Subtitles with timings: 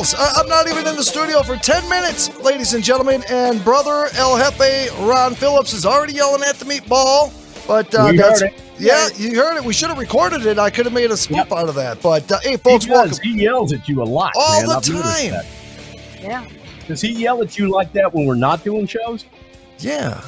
[0.00, 0.14] close.
[0.14, 3.22] I- I'm not even in the studio for 10 minutes, ladies and gentlemen.
[3.28, 7.32] And brother El Jefe Ron Phillips is already yelling at the meatball.
[7.66, 8.62] But uh, We that's heard it.
[8.78, 9.64] yeah, you heard it.
[9.64, 10.58] We should have recorded it.
[10.58, 12.02] I could have made a spoop out of that.
[12.02, 14.68] But uh, hey, folks, he, welcome he yells at you a lot, all man.
[14.68, 14.82] the I've
[15.42, 15.44] time.
[16.20, 16.46] Yeah.
[16.88, 19.24] Does he yell at you like that when we're not doing shows?
[19.78, 20.20] Yeah,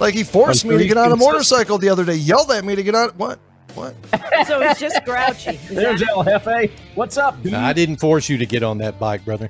[0.00, 2.14] like he forced me to get on a motorcycle the other day.
[2.14, 3.10] Yelled at me to get on.
[3.10, 3.38] What?
[3.74, 3.94] What?
[4.46, 5.50] So he's just grouchy.
[5.50, 6.70] Is There's that- El Jefe.
[6.96, 7.54] What's up, dude?
[7.54, 9.48] I didn't force you to get on that bike, brother.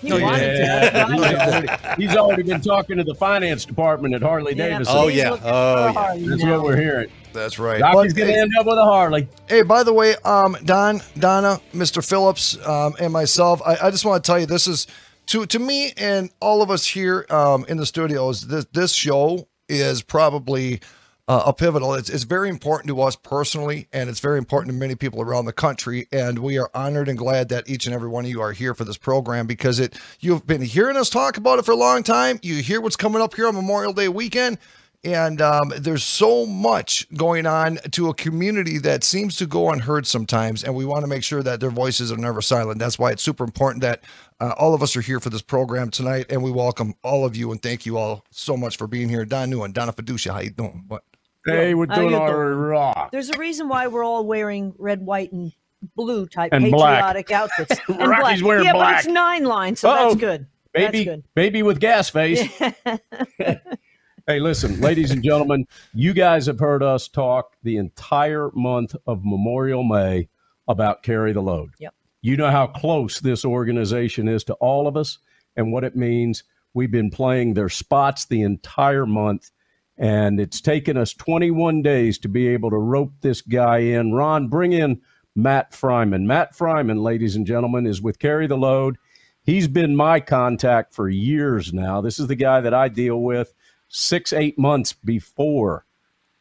[0.00, 1.12] he No, wanted Yeah, to.
[1.12, 1.68] he's, already,
[2.02, 4.68] he's already been talking to the finance department at Harley Yeah.
[4.70, 4.96] Davidson.
[4.98, 5.30] Oh, He's yeah.
[5.30, 5.92] looking Oh, yeah.
[5.92, 6.52] Harley That's now.
[6.56, 7.08] what we're hearing.
[7.32, 7.80] That's right.
[7.80, 9.28] Rocky's But, going to hey, end up with a Harley.
[9.48, 12.06] Hey, by the way, um, Don, Donna, Mr.
[12.06, 14.86] Phillips, um, and myself, I, I just want to tell you this is
[15.26, 18.42] to to me and all of us here um, in the studios.
[18.48, 20.80] This this show is probably
[21.26, 21.94] uh, a pivotal.
[21.94, 25.46] It's, it's very important to us personally, and it's very important to many people around
[25.46, 26.06] the country.
[26.12, 28.74] And we are honored and glad that each and every one of you are here
[28.74, 32.02] for this program because it you've been hearing us talk about it for a long
[32.02, 32.38] time.
[32.42, 34.58] You hear what's coming up here on Memorial Day weekend.
[35.02, 40.06] And um, there's so much going on to a community that seems to go unheard
[40.06, 40.64] sometimes.
[40.64, 42.78] And we want to make sure that their voices are never silent.
[42.78, 44.02] That's why it's super important that
[44.40, 46.26] uh, all of us are here for this program tonight.
[46.30, 49.26] And we welcome all of you and thank you all so much for being here.
[49.26, 50.84] Don Newen, Donna Fiducia, how you doing?
[50.88, 51.04] What?
[51.46, 53.10] Hey, we're How doing our rock.
[53.12, 55.52] There's a reason why we're all wearing red, white, and
[55.94, 56.96] blue type And black.
[57.02, 57.80] patriotic outfits.
[57.88, 58.48] and Rocky's black.
[58.48, 58.94] wearing yeah, black.
[58.94, 60.08] but it's nine line, so Uh-oh.
[60.08, 60.46] that's good.
[60.72, 61.24] Baby, That's good.
[61.34, 62.40] baby with gas face.
[63.38, 69.20] hey, listen, ladies and gentlemen, you guys have heard us talk the entire month of
[69.24, 70.28] Memorial May
[70.66, 71.74] about Carry the Load.
[71.78, 71.94] Yep.
[72.22, 75.18] You know how close this organization is to all of us
[75.56, 76.42] and what it means.
[76.72, 79.50] We've been playing their spots the entire month,
[79.96, 84.12] and it's taken us 21 days to be able to rope this guy in.
[84.12, 85.00] Ron, bring in
[85.36, 86.24] Matt Fryman.
[86.24, 88.96] Matt Fryman, ladies and gentlemen, is with Carry the Load.
[89.42, 92.00] He's been my contact for years now.
[92.00, 93.52] This is the guy that I deal with
[93.88, 95.84] six, eight months before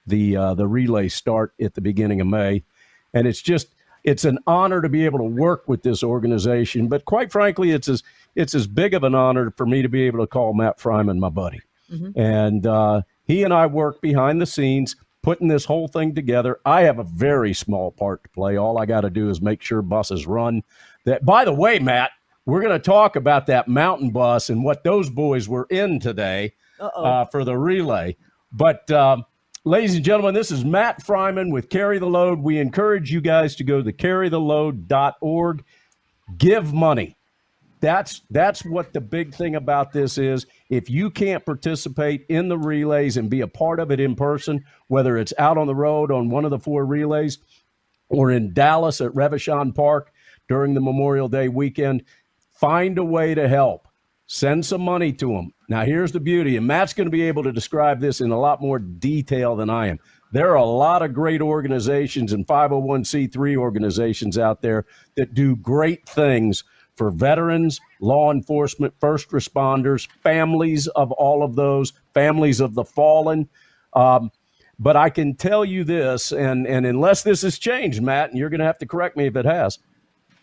[0.05, 2.63] the uh, the relay start at the beginning of May,
[3.13, 6.87] and it's just it's an honor to be able to work with this organization.
[6.87, 8.03] But quite frankly, it's as
[8.35, 11.19] it's as big of an honor for me to be able to call Matt Fryman
[11.19, 11.61] my buddy,
[12.15, 16.59] and uh, he and I work behind the scenes putting this whole thing together.
[16.65, 18.57] I have a very small part to play.
[18.57, 20.61] All I got to do is make sure buses run.
[21.05, 22.11] That by the way, Matt,
[22.45, 26.53] we're going to talk about that mountain bus and what those boys were in today
[26.79, 28.17] uh, for the relay.
[28.51, 29.25] But, um,
[29.63, 32.39] ladies and gentlemen, this is Matt Fryman with Carry the Load.
[32.39, 35.63] We encourage you guys to go to carrytheload.org.
[36.37, 37.17] Give money.
[37.83, 40.45] That's that's what the big thing about this is.
[40.69, 44.63] If you can't participate in the relays and be a part of it in person,
[44.87, 47.39] whether it's out on the road on one of the four relays
[48.07, 50.13] or in Dallas at Reverchon Park
[50.47, 52.05] during the Memorial Day weekend,
[52.53, 53.89] find a way to help.
[54.27, 55.53] Send some money to them.
[55.67, 58.39] Now, here's the beauty, and Matt's going to be able to describe this in a
[58.39, 59.99] lot more detail than I am.
[60.31, 66.07] There are a lot of great organizations and 501c3 organizations out there that do great
[66.07, 66.63] things
[66.95, 73.49] for veterans, law enforcement, first responders, families of all of those, families of the fallen.
[73.93, 74.31] Um,
[74.79, 78.49] but I can tell you this, and, and unless this has changed, Matt, and you're
[78.49, 79.79] going to have to correct me if it has,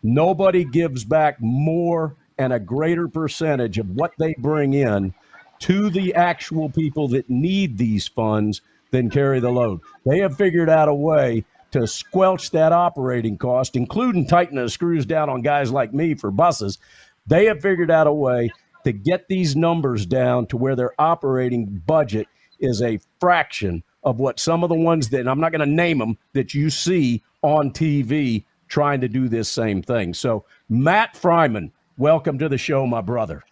[0.02, 5.12] nobody gives back more and a greater percentage of what they bring in
[5.58, 8.62] to the actual people that need these funds
[8.92, 9.80] than carry the load.
[10.06, 15.06] They have figured out a way to squelch that operating cost, including tightening the screws
[15.06, 16.78] down on guys like me for buses.
[17.26, 18.50] They have figured out a way
[18.84, 22.26] to get these numbers down to where their operating budget
[22.58, 25.66] is a fraction of what some of the ones that and I'm not going to
[25.66, 30.14] name them that you see on TV trying to do this same thing.
[30.14, 33.44] So, Matt Fryman, welcome to the show, my brother.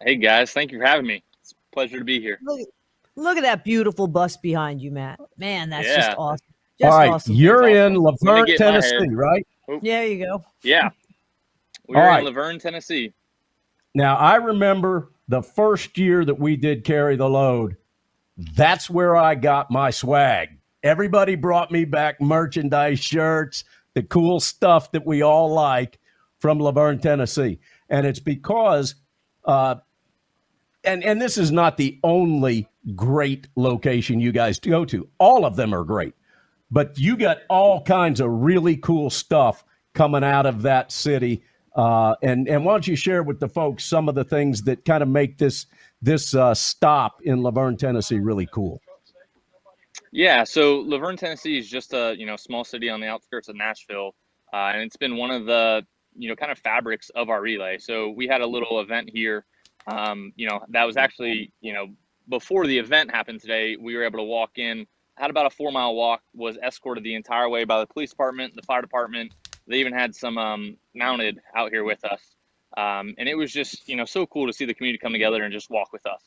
[0.00, 1.22] Hey guys, thank you for having me.
[1.40, 2.38] It's a pleasure to be here.
[2.42, 2.68] Look,
[3.14, 5.20] look at that beautiful bus behind you, Matt.
[5.36, 6.51] Man, that's just awesome.
[6.82, 7.34] Just All right, awesome.
[7.34, 8.26] you're That's in awesome.
[8.26, 9.14] La Vergne, Tennessee, head.
[9.16, 9.46] right?
[9.82, 10.44] There you go.
[10.64, 10.90] Yeah.
[11.88, 12.24] We're All in right.
[12.24, 13.12] La Vergne, Tennessee.
[13.94, 17.76] Now, I remember the first year that we did carry the load.
[18.56, 20.48] That's where I got my swag.
[20.82, 23.62] Everybody brought me back merchandise, shirts,
[23.94, 26.00] the cool stuff that we all like
[26.40, 27.60] from La Vergne, Tennessee.
[27.90, 28.96] And it's because,
[29.44, 29.76] uh,
[30.82, 35.54] and, and this is not the only great location you guys go to, all of
[35.54, 36.14] them are great.
[36.72, 39.64] But you got all kinds of really cool stuff
[39.94, 41.44] coming out of that city.
[41.76, 44.84] Uh, and and why don't you share with the folks some of the things that
[44.84, 45.66] kind of make this
[46.00, 48.80] this uh, stop in La Vergne, Tennessee, really cool?
[50.10, 53.48] Yeah, so La Vergne, Tennessee is just a you know small city on the outskirts
[53.48, 54.14] of Nashville,
[54.52, 55.86] uh, and it's been one of the
[56.16, 57.78] you know, kind of fabrics of our relay.
[57.78, 59.44] So we had a little event here.
[59.86, 61.88] Um, you know, that was actually, you know,
[62.28, 64.86] before the event happened today, we were able to walk in,
[65.16, 68.54] had about a four mile walk, was escorted the entire way by the police department,
[68.56, 69.32] the fire department.
[69.66, 72.20] They even had some um, mounted out here with us.
[72.76, 75.42] Um, and it was just, you know, so cool to see the community come together
[75.42, 76.22] and just walk with us.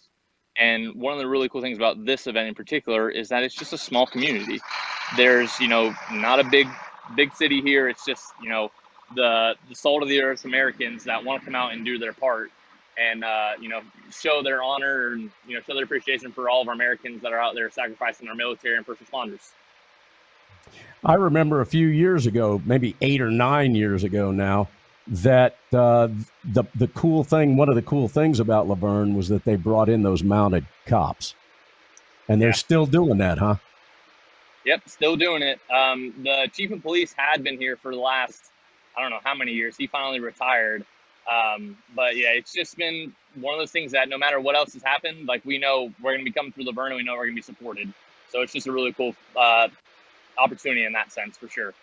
[0.57, 3.55] And one of the really cool things about this event in particular is that it's
[3.55, 4.61] just a small community.
[5.17, 6.67] There's, you know, not a big,
[7.15, 7.89] big city here.
[7.89, 8.71] It's just, you know,
[9.15, 12.13] the the salt of the earth Americans that want to come out and do their
[12.13, 12.51] part
[12.97, 13.81] and uh, you know
[14.12, 17.33] show their honor and you know show their appreciation for all of our Americans that
[17.33, 19.51] are out there sacrificing our military and first responders.
[21.03, 24.71] I remember a few years ago, maybe eight or nine years ago now,
[25.07, 26.09] that uh,
[26.44, 29.56] the the cool thing, one of the cool things about La Vergne was that they
[29.56, 31.36] brought in those mounted cops,
[32.30, 32.56] and they're Yeah.
[32.56, 33.57] still doing that, huh?
[34.65, 35.59] Yep, still doing it.
[35.74, 38.51] Um, the chief of police had been here for the last
[38.98, 39.75] I don't know how many years.
[39.77, 40.86] He finally retired.
[41.31, 44.74] Um, but yeah, it's just been one of those things that no matter what else
[44.74, 47.13] has happened, like we know we're going to be coming through La Vergne we know
[47.13, 47.92] we're going to be supported.
[48.30, 49.69] So it's just a really cool uh,
[50.38, 51.74] opportunity in that sense for sure.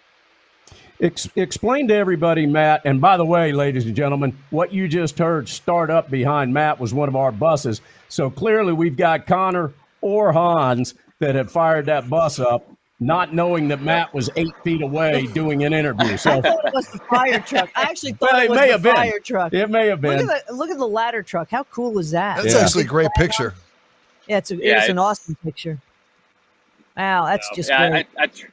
[1.00, 2.82] Ex- explain to everybody, Matt.
[2.84, 6.78] And by the way, ladies and gentlemen, what you just heard start up behind Matt
[6.78, 7.80] was one of our buses.
[8.08, 12.68] So clearly, we've got Connor or Hans that have fired that bus up,
[13.06, 16.16] not knowing that Matt was eight feet away doing an interview.
[16.16, 17.70] So I thought it was the fire truck.
[17.74, 18.94] I actually thought Well, it it was may the have been.
[18.94, 19.52] fire truck.
[19.52, 20.30] it may have Look been.
[20.30, 21.50] at the look at the ladder truck.
[21.50, 22.36] How cool is that?
[22.42, 22.60] That's Yeah.
[22.60, 23.54] actually a great picture.
[24.28, 25.78] Yeah, it's a, Yeah, it's an awesome picture.
[26.96, 28.06] Wow, that's So, just yeah, great.
[28.18, 28.46] I, I, tr-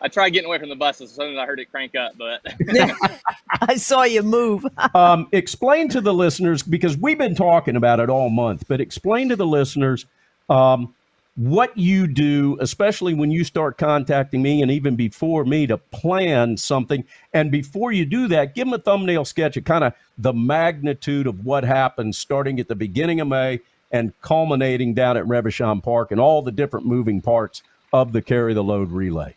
[0.00, 2.12] I tried getting away from the buses as soon as I heard it crank up,
[2.18, 2.40] but
[3.62, 4.64] I saw you move.
[4.94, 9.28] um, explain to the listeners because we've been talking about it all month, but explain
[9.30, 10.06] to the listeners
[10.48, 10.94] um,
[11.38, 16.56] what you do, especially when you start contacting me and even before me to plan
[16.56, 17.04] something.
[17.32, 21.28] And before you do that, give them a thumbnail sketch of kind of the magnitude
[21.28, 23.60] of what happens starting at the beginning of May
[23.92, 27.62] and culminating down at Reverchon Park and all the different moving parts
[27.92, 29.32] of the carry the load relay.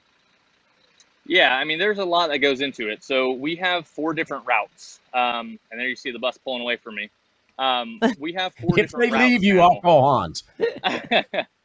[1.28, 3.04] Yeah, I mean, there's a lot that goes into it.
[3.04, 6.78] So we have four different routes, um, and there you see the bus pulling away
[6.78, 7.12] from me.
[7.60, 9.24] Um, we have four If they different routes.
[9.24, 9.62] leave you, now.
[9.70, 10.44] I'll call Hans.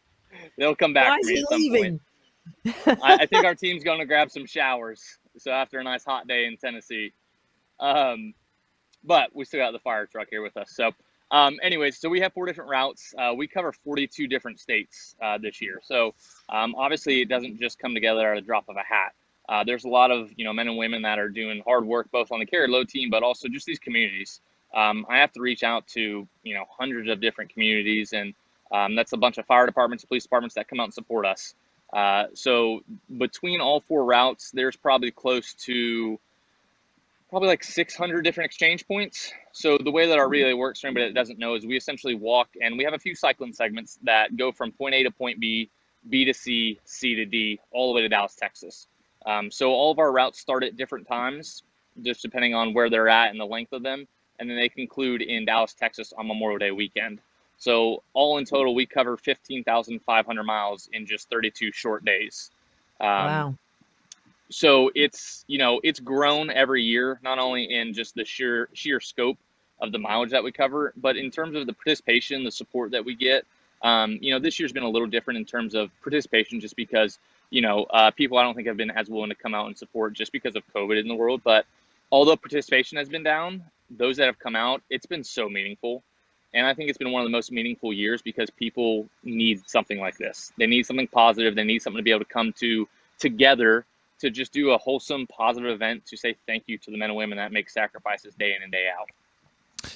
[0.57, 2.01] They'll come back Why for is me he at some leaving?
[2.67, 3.03] point.
[3.03, 5.19] I, I think our team's going to grab some showers.
[5.39, 7.13] So after a nice hot day in Tennessee,
[7.81, 8.35] um,
[9.05, 10.71] but we still got the fire truck here with us.
[10.71, 10.93] So,
[11.31, 13.15] um, anyways, so we have four different routes.
[13.19, 15.81] Uh, we cover 42 different states uh, this year.
[15.83, 16.15] So
[16.49, 19.13] um, obviously, it doesn't just come together at a drop of a hat.
[19.49, 22.11] Uh, there's a lot of you know men and women that are doing hard work
[22.11, 24.41] both on the carry load team, but also just these communities.
[24.75, 28.35] Um, I have to reach out to you know hundreds of different communities, and
[28.73, 31.55] um, that's a bunch of fire departments, police departments that come out and support us.
[31.93, 32.81] Uh, so
[33.19, 36.19] between all four routes, there's probably close to
[37.31, 39.33] probably like 600 different exchange points.
[39.53, 42.15] So the way that our relay works for anybody that doesn't know is we essentially
[42.15, 45.41] walk and we have a few cycling segments that go from point A to point
[45.41, 45.71] B,
[46.09, 48.87] B to C, C to D, all the way to Dallas, Texas.
[49.25, 51.65] Um, so all of our routes start at different times,
[52.03, 54.07] just depending on where they're at and the length of them,
[54.39, 57.21] and then they conclude in Dallas, Texas on Memorial Day weekend.
[57.59, 62.51] So all in total, we cover 15,500 miles in just 32 short days.
[63.01, 63.55] Um, wow.
[64.49, 69.01] so it's you know it's grown every year not only in just the sheer sheer
[69.01, 69.37] scope
[69.81, 73.05] of the mileage that we cover but in terms of the participation the support that
[73.05, 73.45] we get
[73.83, 77.19] um, you know this year's been a little different in terms of participation just because
[77.51, 79.77] you know uh, people i don't think have been as willing to come out and
[79.77, 81.67] support just because of covid in the world but
[82.11, 86.03] although participation has been down those that have come out it's been so meaningful
[86.55, 89.99] and i think it's been one of the most meaningful years because people need something
[89.99, 92.89] like this they need something positive they need something to be able to come to
[93.19, 93.85] together
[94.21, 97.17] to just do a wholesome, positive event to say thank you to the men and
[97.17, 99.09] women that make sacrifices day in and day out.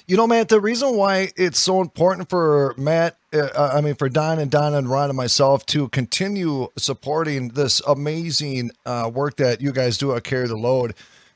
[0.07, 4.09] You know, Matt, the reason why it's so important for Matt, uh, I mean, for
[4.09, 9.59] Don and Donna and Ron and myself to continue supporting this amazing uh, work that
[9.59, 10.93] you guys do at Carry the Load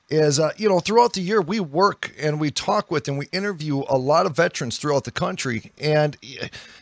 [0.09, 3.27] is, uh, you know, throughout the year, we work and we talk with and we
[3.31, 5.71] interview a lot of veterans throughout the country.
[5.79, 6.17] And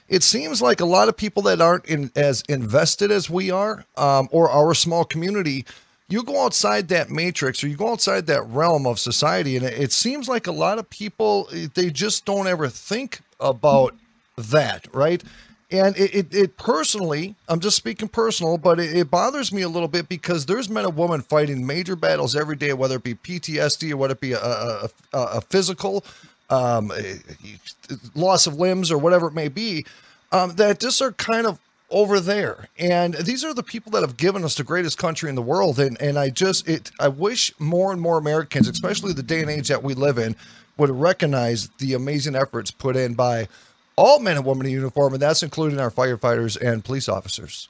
[0.10, 3.86] it seems like a lot of people that aren't in, as invested as we are
[3.98, 5.66] um, or our small community
[6.10, 9.74] you go outside that matrix or you go outside that realm of society and it,
[9.80, 13.96] it seems like a lot of people they just don't ever think about
[14.38, 15.24] that right
[15.74, 19.70] and it, it, it personally i'm just speaking personal but it, it bothers me a
[19.70, 23.16] little bit because there's men and women fighting major battles every day whether it be
[23.16, 26.06] ptsd or whether it be a, a, a, a physical
[26.50, 26.92] um,
[28.16, 29.86] loss of limbs or whatever it may be
[30.32, 31.60] um, that just are kind of
[31.94, 32.68] over there.
[32.78, 35.80] And these are the people that have given us the greatest country in the world.
[35.80, 39.50] And and I just it I wish more and more Americans, especially the day and
[39.50, 40.36] age that we live in,
[40.78, 43.48] would recognize the amazing efforts put in by
[43.96, 47.70] all men and women in uniform, and that's including our firefighters and police officers.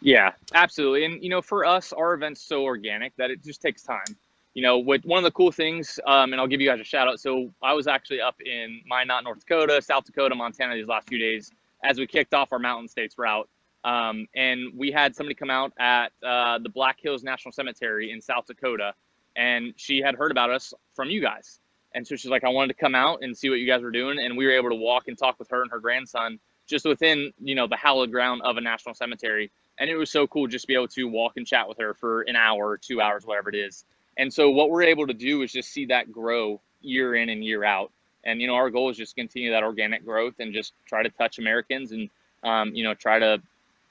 [0.00, 1.04] Yeah, absolutely.
[1.04, 4.16] And you know, for us, our event's so organic that it just takes time.
[4.54, 6.84] You know, with one of the cool things, um, and I'll give you guys a
[6.84, 7.20] shout out.
[7.20, 11.18] So I was actually up in Minot, North Dakota, South Dakota, Montana these last few
[11.18, 11.50] days
[11.82, 13.48] as we kicked off our Mountain States route.
[13.84, 18.20] Um, and we had somebody come out at uh, the Black Hills National Cemetery in
[18.20, 18.94] South Dakota,
[19.36, 21.60] and she had heard about us from you guys.
[21.94, 23.90] And so she's like, I wanted to come out and see what you guys were
[23.90, 24.18] doing.
[24.18, 27.32] And we were able to walk and talk with her and her grandson just within,
[27.40, 29.50] you know, the hallowed ground of a national cemetery.
[29.78, 31.94] And it was so cool just to be able to walk and chat with her
[31.94, 33.84] for an hour two hours whatever it is.
[34.16, 37.44] And so what we're able to do is just see that grow year in and
[37.44, 37.90] year out.
[38.24, 41.10] And you know our goal is just continue that organic growth and just try to
[41.10, 42.08] touch americans and
[42.44, 43.42] um, you know try to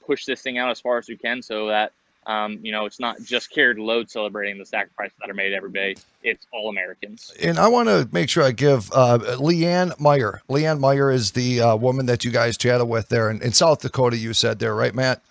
[0.06, 1.92] push this thing out as far as we can so that
[2.26, 5.70] um, you know it's not just carried load celebrating the sacrifices that are made every
[5.72, 10.42] day it's all americans And I want to make sure I give uh, Leanne Meyer.
[10.48, 13.80] Leanne Meyer is the uh, woman that you guys chatted with there in, in South
[13.80, 14.16] Dakota.
[14.16, 15.22] You said there, right, Matt?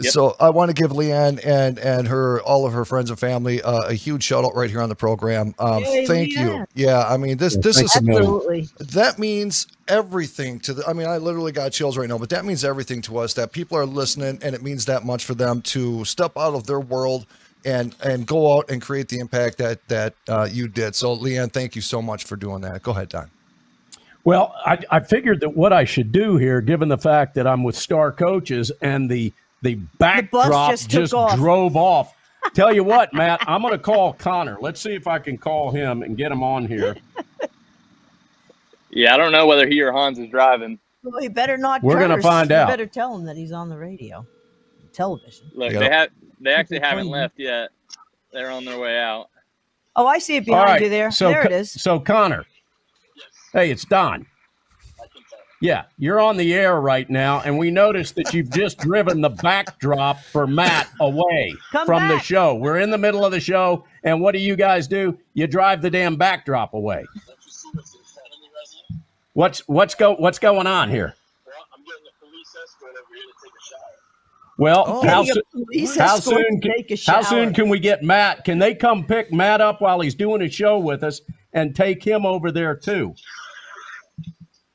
[0.00, 0.12] Yep.
[0.12, 3.62] So I want to give Leanne and and her all of her friends and family
[3.62, 5.54] uh, a huge shout out right here on the program.
[5.58, 6.64] Um, Yay, thank you.
[6.74, 8.08] Yeah, I mean this this thanks is.
[8.08, 8.68] Absolutely.
[8.80, 10.86] that means everything to the.
[10.86, 13.34] I mean, I literally got chills right now, but that means everything to us.
[13.34, 16.66] That people are listening, and it means that much for them to step out of
[16.66, 17.26] their world
[17.64, 20.94] and and go out and create the impact that that uh, you did.
[20.94, 22.82] So, Leanne, thank you so much for doing that.
[22.82, 23.30] Go ahead, Don.
[24.24, 27.64] Well, I, I figured that what I should do here, given the fact that I'm
[27.64, 29.32] with star coaches and the
[29.62, 31.36] the backdrop just took off.
[31.36, 32.14] drove off.
[32.54, 34.58] Tell you what, Matt, I'm going to call Connor.
[34.60, 36.96] Let's see if I can call him and get him on here.
[38.90, 41.82] yeah i don't know whether he or hans is driving Well, he better not.
[41.82, 42.24] We're gonna curse.
[42.24, 42.68] find You out.
[42.68, 44.26] better tell him that he's on the radio,
[44.92, 45.50] television.
[45.54, 45.78] look Yeah.
[45.78, 46.08] they have
[46.40, 47.12] they actually Keep haven't clean.
[47.12, 47.70] left yet
[48.32, 49.28] they're on their way out
[49.96, 51.10] Oh, I see it behind right, you there.
[51.10, 51.70] So, there it Co- is.
[51.72, 52.46] So, Connor,
[53.52, 54.26] hey, it's Don.
[55.62, 59.28] Yeah, you're on the air right now, and we noticed that you've just driven the
[59.30, 62.56] backdrop for Matt away Come from the show.
[62.56, 65.16] We're in the middle of the show, and what do you guys do?
[65.34, 67.04] You drive the damn backdrop away.
[69.34, 71.14] What's what's go what's going on here?
[71.46, 74.58] I'm getting a police escort over here to take a shower.
[74.58, 75.06] Well, Oh.
[75.06, 76.72] how, Getting su- a police how soon can,
[77.06, 78.44] how soon can we get Matt?
[78.44, 81.20] Can they come pick Matt up while he's doing a show with us
[81.52, 83.14] and take him over there too?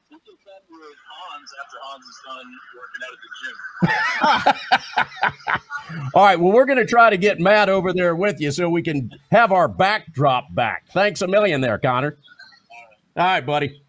[0.10, 3.56] You can come with Hans after Hans is done working out at the gym.
[6.14, 6.40] All right.
[6.40, 9.12] Well, we're going to try to get Matt over there with you so we can
[9.32, 10.88] have our backdrop back.
[10.92, 12.18] Thanks a million there, Connor.
[13.16, 13.82] All right, buddy.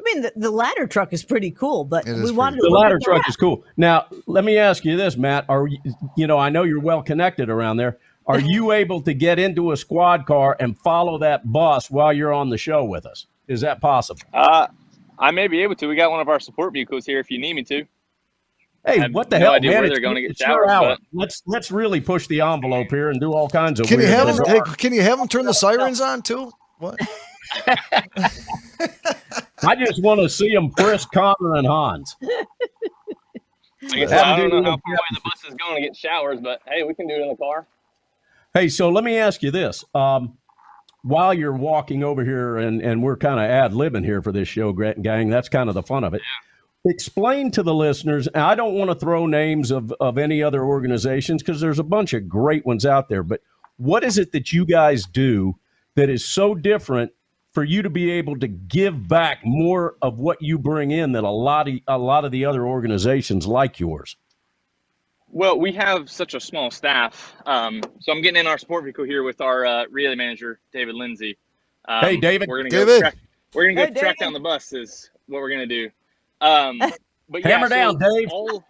[0.00, 2.62] I mean, the, the ladder truck is pretty cool, but It is we wanted to
[2.62, 3.64] The ladder truck is cool.
[3.76, 5.44] Now, let me ask you this, Matt.
[5.48, 5.78] Are you,
[6.16, 7.98] you know, I know you're well connected around there.
[8.26, 12.32] Are you able to get into a squad car and follow that bus while you're
[12.32, 13.26] on the show with us?
[13.48, 14.20] Is that possible?
[14.32, 14.68] Uh,
[15.18, 15.86] I may be able to.
[15.86, 17.84] We got one of our support vehicles here if you need me to.
[18.84, 19.80] I Hey, have what the no hell, idea man?
[19.80, 20.88] where they're gonna get it's your showers, hour.
[20.90, 23.86] but- Let's let's really push the envelope here and do all kinds of.
[23.86, 24.44] Can you have them?
[24.46, 26.50] Hey, can you have them turn the sirens on too?
[26.78, 26.98] What?
[29.62, 32.16] I just want to see them frisk Connor and Hans.
[32.22, 35.82] I, guess Have I don't know how the- far away the bus is going to
[35.82, 37.66] get showers, but hey, we can do it in the car.
[38.54, 39.84] Hey, so let me ask you this.
[39.94, 40.36] Um,
[41.02, 44.48] while you're walking over here, and, and we're kind of ad libbing here for this
[44.48, 46.20] show, gra- gang, that's kind of the fun of it.
[46.86, 50.64] Explain to the listeners, and I don't want to throw names of, of any other
[50.64, 53.42] organizations because there's a bunch of great ones out there, but
[53.76, 55.56] what is it that you guys do
[55.94, 57.12] that is so different
[57.52, 61.24] for you to be able to give back more of what you bring in than
[61.24, 64.16] a lot of a lot of the other organizations like yours?
[65.28, 67.34] Well, we have such a small staff.
[67.46, 70.94] Um, so I'm getting in our support vehicle here with our uh, relay manager, David
[70.94, 71.36] Lindsay.
[71.86, 72.48] Um, Hey, David.
[72.48, 72.86] We're gonna David.
[72.86, 73.16] go track,
[73.54, 74.18] we're gonna go Hey, track David.
[74.18, 75.90] down the bus is what we're gonna do.
[76.40, 76.78] Um,
[77.28, 78.28] but yeah, Hammer so down, Dave.
[78.30, 78.64] All,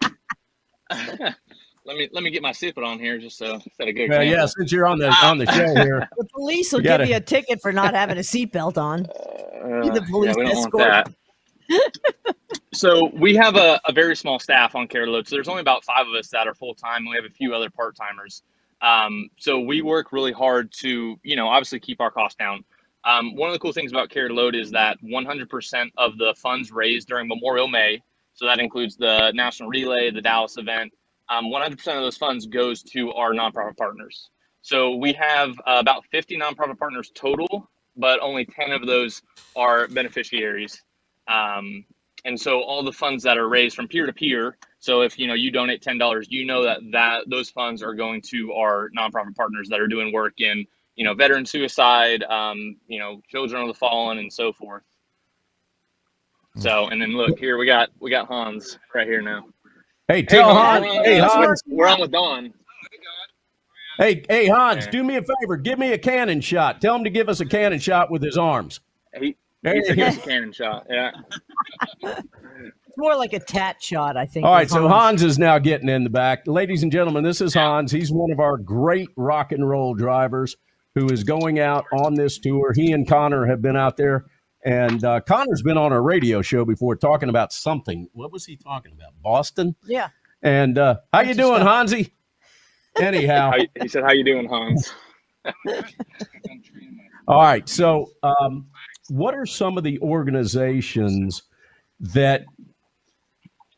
[0.91, 4.21] let me let me get my sip on here just so set a good Uh,
[4.21, 7.11] yeah, since you're on the on the show here, The police will You gotta- give
[7.11, 9.07] you a ticket for not having a seatbelt on.
[9.07, 10.89] Uh, the police yeah, we don't escort.
[10.91, 11.15] want
[11.69, 12.35] that.
[12.73, 15.29] so we have a, a very small staff on Care Load.
[15.29, 17.05] So there's only about five of us that are full time.
[17.09, 18.43] We have a few other part timers.
[18.83, 22.65] Um, so we work really hard to, you know, obviously keep our costs down.
[23.05, 26.71] Um, one of the cool things about to Load is that 100% of the funds
[26.71, 28.03] raised during Memorial May,
[28.35, 30.93] so that includes the National Relay, the Dallas event,
[31.29, 34.29] um, 100% of those funds goes to our nonprofit partners.
[34.63, 39.23] So we have uh, about 50 nonprofit partners total, but only 10 of those
[39.57, 40.83] are beneficiaries.
[41.29, 41.85] Um,
[42.25, 44.57] and so all the funds that are raised from peer to peer.
[44.79, 47.95] So if you know you donate ten dollars, you know that that those funds are
[47.95, 50.67] going to our nonprofit partners that are doing work in
[51.01, 54.83] you know veteran suicide, um, you know children of the fallen, and so forth.
[56.59, 59.47] So and then look here we got we got Hans right here now.
[60.09, 60.85] Hey, tell Hey, Hans.
[60.85, 61.63] we're Hey, Hans.
[61.67, 62.53] we're on with Don.
[63.97, 64.87] Hey, hey, Hans.
[64.89, 65.57] Do me a favor.
[65.57, 66.83] Give me a cannon shot.
[66.83, 68.81] Tell him to give us a cannon shot with his arms.
[69.19, 70.05] He, There he you said go.
[70.05, 70.87] give us a cannon shot.
[70.91, 71.13] Yeah.
[72.03, 74.45] It's more like a tat shot, I think.
[74.45, 76.47] All right, with so Hans is now getting in the back.
[76.47, 77.91] Ladies and gentlemen, this is Hans.
[77.91, 80.57] He's one of our great rock and roll drivers
[80.95, 82.73] who is going out on this tour.
[82.73, 84.27] He and Connor have been out there,
[84.65, 88.09] and uh, Connor's been on a radio show before talking about something.
[88.13, 89.13] What was he talking about?
[89.23, 89.77] Boston.
[89.87, 90.09] Yeah.
[90.43, 91.69] And uh, how you doing, stuff.
[91.69, 92.13] Hansi?
[92.99, 94.93] Anyhow, he said, "How you doing, Hans?"
[97.29, 97.69] All right.
[97.69, 98.67] So, um,
[99.09, 101.43] what are some of the organizations
[102.01, 102.45] that,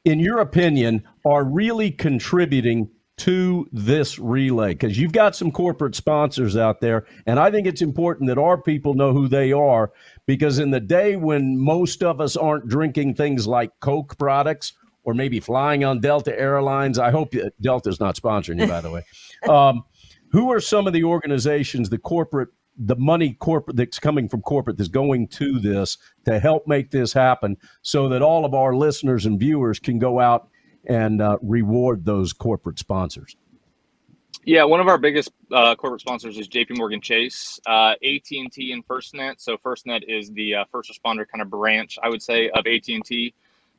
[0.04, 4.74] in your opinion, are really contributing to this relay?
[4.74, 8.60] Because you've got some corporate sponsors out there, and I think it's important that our
[8.60, 9.92] people know who they are.
[10.26, 14.72] Because in the day when most of us aren't drinking things like Coke products
[15.04, 18.90] or maybe flying on Delta Airlines, I hope that Delta's not sponsoring you, by the
[18.90, 19.04] way.
[19.48, 19.82] Um,
[20.30, 24.78] who are some of the organizations, the corporate, the money corporate that's coming from corporate
[24.78, 29.26] that's going to this to help make this happen so that all of our listeners
[29.26, 30.48] and viewers can go out
[30.86, 33.36] and uh, reward those corporate sponsors?
[34.44, 36.74] Yeah, one of our biggest uh, corporate sponsors is J.P.
[36.74, 39.34] Morgan Chase, uh, AT&T, and FirstNet.
[39.38, 43.34] So FirstNet is the uh, first responder kind of branch, I would say, of AT&T.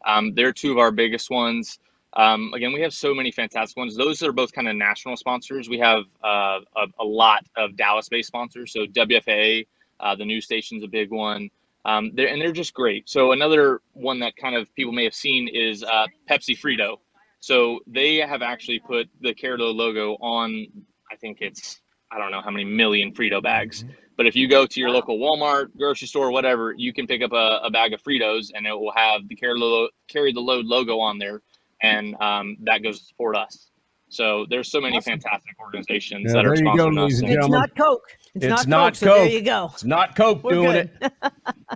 [0.06, 1.80] Um, they're two of our biggest ones.
[2.14, 3.96] Um, again, we have so many fantastic ones.
[3.98, 5.68] Those are both kind of national sponsors.
[5.68, 8.72] We have uh, a, a lot of Dallas-based sponsors.
[8.72, 9.68] So WFAA,
[10.00, 11.50] uh, the news station's a big one.
[11.86, 13.10] Um, they're, and they're just great.
[13.10, 16.98] So another one that kind of people may have seen is uh, Pepsi Frito.
[17.40, 20.68] So they have actually put the Carolo logo on,
[21.12, 23.84] I think it's, I don't know how many million Frito bags.
[24.16, 27.34] But if you go to your local Walmart, grocery store, whatever, you can pick up
[27.34, 30.66] a, a bag of Fritos and it will have the carry the, carry the load
[30.66, 31.42] logo on there.
[31.82, 33.72] And um, that goes to support us.
[34.14, 37.14] So there's so many fantastic organizations Yeah, that are there you go, sponsoring us.
[37.14, 37.60] and And- It's gentlemen.
[37.60, 38.18] not Coke.
[38.36, 38.96] It's, It's not, not Coke.
[38.96, 39.70] So there you go.
[39.74, 40.90] It's not Coke We're doing good.
[41.02, 41.14] it.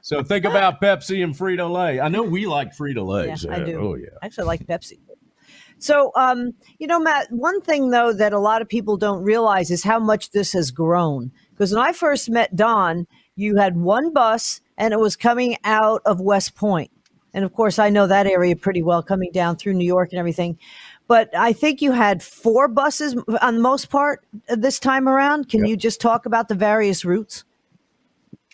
[0.03, 1.99] So think about Pepsi and Frito Lay.
[1.99, 3.27] I know we like Frito Lay.
[3.27, 3.79] Yeah, I do.
[3.79, 4.07] Oh, yeah.
[4.21, 4.99] I Actually, I like Pepsi.
[5.79, 9.69] So, um, you know, Matt, one thing though that a lot of people don't realize
[9.69, 11.31] is how much this has grown.
[11.51, 16.01] Because when I first met Don, you had one bus and it was coming out
[16.05, 16.89] of West Point.
[17.33, 20.17] And of course, I know that area pretty well coming down through New York and
[20.19, 20.57] everything.
[21.07, 25.49] But I think you had four buses on the most part uh, this time around.
[25.49, 27.43] Can you just talk about the various routes?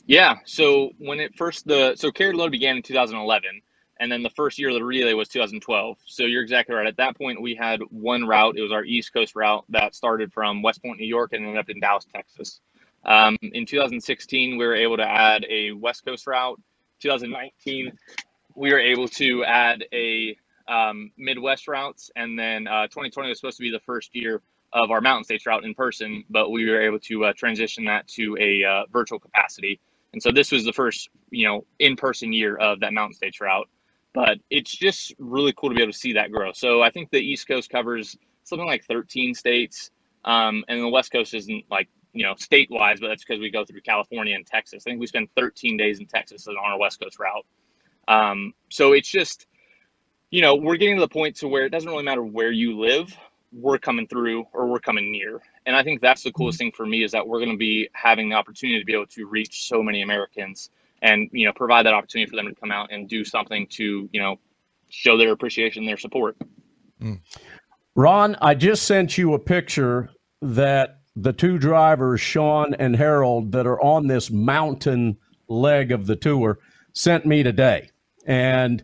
[0.05, 0.35] Yeah.
[0.45, 3.61] So when it first the so carried load began in 2011,
[3.99, 5.97] and then the first year of the relay was 2012.
[6.05, 6.85] So you're exactly right.
[6.85, 8.57] At that point, we had one route.
[8.57, 11.57] It was our East Coast route that started from West Point, New York, and ended
[11.57, 12.59] up in Dallas, Texas.
[13.05, 16.59] Um, in 2016, we were able to add a West Coast route.
[16.99, 17.91] 2019,
[18.55, 20.37] we were able to add a
[20.67, 24.41] um, Midwest routes, and then uh, 2020 was supposed to be the first year
[24.73, 28.07] of our Mountain States route in person, but we were able to uh, transition that
[28.07, 29.79] to a uh, virtual capacity.
[30.13, 33.67] And so this was the first, you know, in-person year of that Mountain States route.
[34.13, 36.51] But it's just really cool to be able to see that grow.
[36.53, 39.89] So I think the East Coast covers something like 13 states,
[40.25, 43.65] um, and the West Coast isn't like you know state-wise, but that's because we go
[43.65, 44.83] through California and Texas.
[44.85, 47.45] I think we spend 13 days in Texas on our West Coast route.
[48.07, 49.47] Um, so it's just,
[50.33, 52.79] you know, we're getting to the point to where it doesn't really matter where you
[52.79, 53.15] live,
[53.51, 55.39] we're coming through or we're coming near.
[55.67, 56.69] And I think that's the coolest mm-hmm.
[56.69, 59.05] thing for me is that we're going to be having the opportunity to be able
[59.05, 60.71] to reach so many Americans
[61.03, 64.09] and, you know, provide that opportunity for them to come out and do something to,
[64.11, 64.39] you know,
[64.89, 66.35] show their appreciation, their support.
[66.99, 67.19] Mm.
[67.93, 70.09] Ron, I just sent you a picture
[70.41, 75.15] that the two drivers, Sean and Harold, that are on this mountain
[75.47, 76.57] leg of the tour,
[76.91, 77.91] sent me today.
[78.25, 78.83] And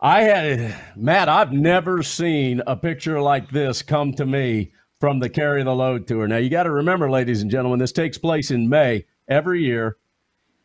[0.00, 5.28] I had, Matt, I've never seen a picture like this come to me from the
[5.28, 6.26] Carry the Load tour.
[6.28, 9.96] Now, you got to remember, ladies and gentlemen, this takes place in May every year.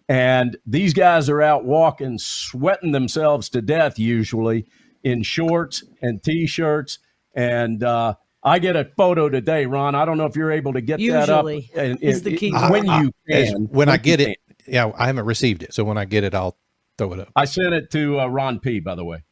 [0.10, 4.66] And these guys are out walking, sweating themselves to death, usually
[5.04, 7.00] in shorts and t-shirts.
[7.34, 9.96] And uh, I get a photo today, Ron.
[9.96, 12.52] I don't know if you're able to get that up Usually and- is the key.
[12.52, 13.66] when you As- can.
[13.68, 14.32] when I get can.
[14.32, 15.74] it, yeah, I haven't received it.
[15.74, 16.58] So when I get it, I'll
[17.02, 17.30] throw it up.
[17.36, 18.80] I sent it to uh, Ron P.
[18.80, 19.24] By the way.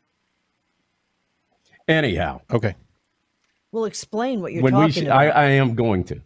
[1.88, 2.76] Anyhow, Okay.
[3.72, 5.18] We'll explain what you're when we, talking sh- about.
[5.18, 6.20] I, I am going to.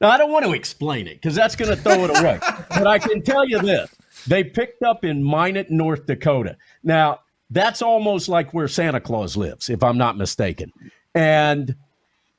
[0.00, 2.38] Now, I don't want to explain it because that's going to throw it away.
[2.70, 3.90] but I can tell you this:
[4.28, 6.56] They picked up in Minot, North Dakota.
[6.84, 10.72] Now, that's almost like where Santa Claus lives, if I'm not mistaken.
[11.16, 11.74] And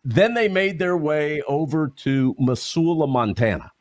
[0.05, 3.71] then they made their way over to Missoula, Montana.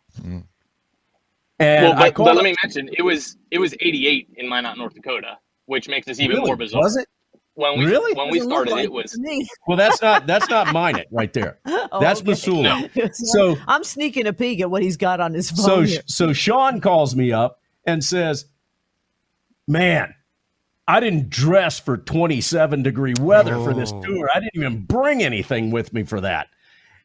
[1.61, 4.49] And well, I but, called but let me mention it was it was 88 in
[4.49, 6.47] Minot, North Dakota, which makes this even Really?
[6.47, 6.83] more bizarre.
[6.83, 7.09] Was it?
[7.55, 8.15] When we Really?
[8.15, 9.19] when we started, like it was.
[9.67, 11.59] Well, that's not that's not Minot right there.
[11.91, 12.31] Oh, That's okay.
[12.31, 12.89] Missoula.
[12.95, 13.09] No.
[13.15, 15.65] So I'm sneaking a peek at what he's got on his phone.
[15.65, 16.03] so here.
[16.07, 18.45] so Sean calls me up and says,
[19.67, 20.15] "Man,
[20.87, 24.03] I didn't dress for 27 degree weather for this Oh.
[24.03, 24.29] tour.
[24.35, 26.49] I didn't even bring anything with me for that."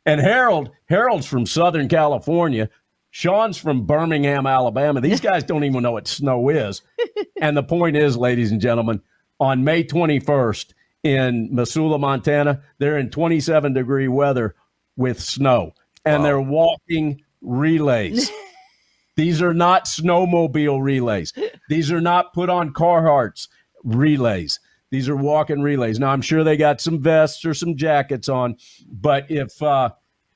[0.05, 2.69] And Harold, Harold's from Southern California.
[3.15, 4.99] Sean's from Birmingham, Alabama.
[4.99, 6.81] These guys don't even know what snow is.
[7.39, 9.01] and the point is, ladies and gentlemen,
[9.39, 10.73] on May 21st
[11.03, 14.55] in Missoula, Montana, they're in 27 degree weather
[14.97, 15.73] with snow
[16.05, 16.23] and Wow.
[16.23, 18.31] they're walking relays.
[19.15, 21.33] These are not snowmobile relays.
[21.69, 23.47] These are not put on Carhartts
[23.83, 24.59] relays.
[24.89, 25.99] These are walking relays.
[25.99, 28.57] Now I'm sure they got some vests or some jackets on,
[28.91, 29.89] but if uh,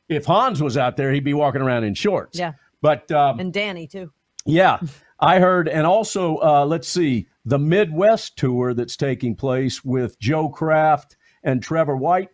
[0.09, 2.37] if Hans was out there, he'd be walking around in shorts.
[2.37, 2.53] Yeah.
[2.81, 4.11] But um, and Danny too.
[4.45, 4.79] yeah,
[5.19, 10.49] I heard, and also uh, let's see the Midwest tour that's taking place with Joe
[10.49, 12.29] Kraft and Trevor White.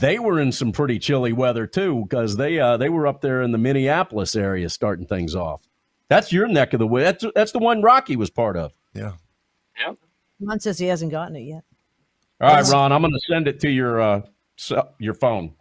[0.00, 3.42] They were in some pretty chilly weather too, because they uh, they were up there
[3.42, 5.62] in the Minneapolis area starting things off.
[6.08, 7.04] That's your neck of the woods.
[7.22, 8.72] That's that's the one Rocky was part of.
[8.94, 9.12] Yeah.
[9.78, 9.94] yeah.
[10.40, 11.62] Ron says he hasn't gotten it yet.
[12.40, 14.22] All right, Ron, I'm going to send it to your uh,
[14.56, 15.54] so- your phone.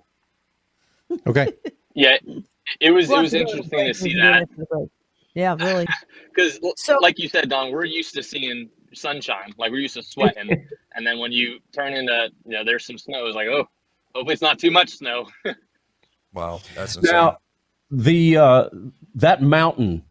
[1.28, 1.52] Okay.
[1.96, 2.18] Yeah,
[2.80, 4.90] it was it was interesting to see We can do it that after the break.
[5.36, 5.88] Yeah, really.
[6.34, 10.04] because, So- like you said, Don, we're used to seeing sunshine, like we're used to
[10.04, 10.50] sweating,
[10.96, 13.68] and then when you turn into you know there's some snow, it's like oh,
[14.16, 15.28] hopefully it's not too much snow.
[16.34, 16.62] Wow.
[16.76, 17.12] That's insane.
[17.12, 17.38] Now,
[17.92, 18.70] the uh,
[19.16, 20.04] that mountain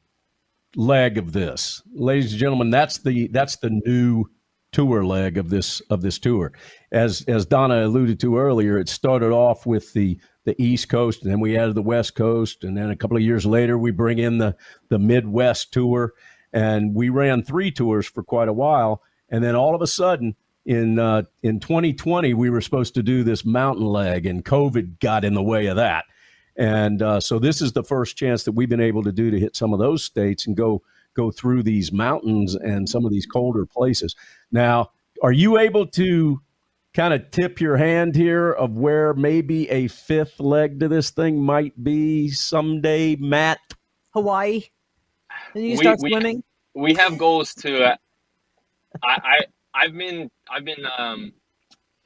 [0.74, 4.24] leg of this, ladies and gentlemen, that's the that's the new
[4.72, 6.52] tour leg of this of this tour.
[6.90, 10.18] As as Donna alluded to earlier, it started off with the
[10.48, 13.22] the East Coast, and then we added the West Coast, and then a couple of
[13.22, 14.56] years later, we bring in the
[14.88, 16.14] the Midwest tour,
[16.52, 20.34] and we ran three tours for quite a while, and then all of a sudden.
[20.66, 25.24] In uh, in 2020, we were supposed to do this mountain leg, and COVID got
[25.24, 26.04] in the way of that.
[26.58, 29.40] And uh, so this is the first chance that we've been able to do to
[29.40, 30.82] hit some of those states and go
[31.14, 34.14] go through these mountains and some of these colder places.
[34.52, 34.90] Now,
[35.22, 36.42] are you able to
[36.98, 41.40] kind of tip your hand here of where maybe a fifth leg to this thing
[41.40, 43.61] might be someday, Matt?
[44.14, 44.64] Hawaii.
[45.54, 46.42] Then you We- start swimming.
[46.74, 47.84] we have goals to.
[47.84, 47.96] Uh,
[49.04, 49.40] I, I
[49.74, 51.32] I've been I've been um,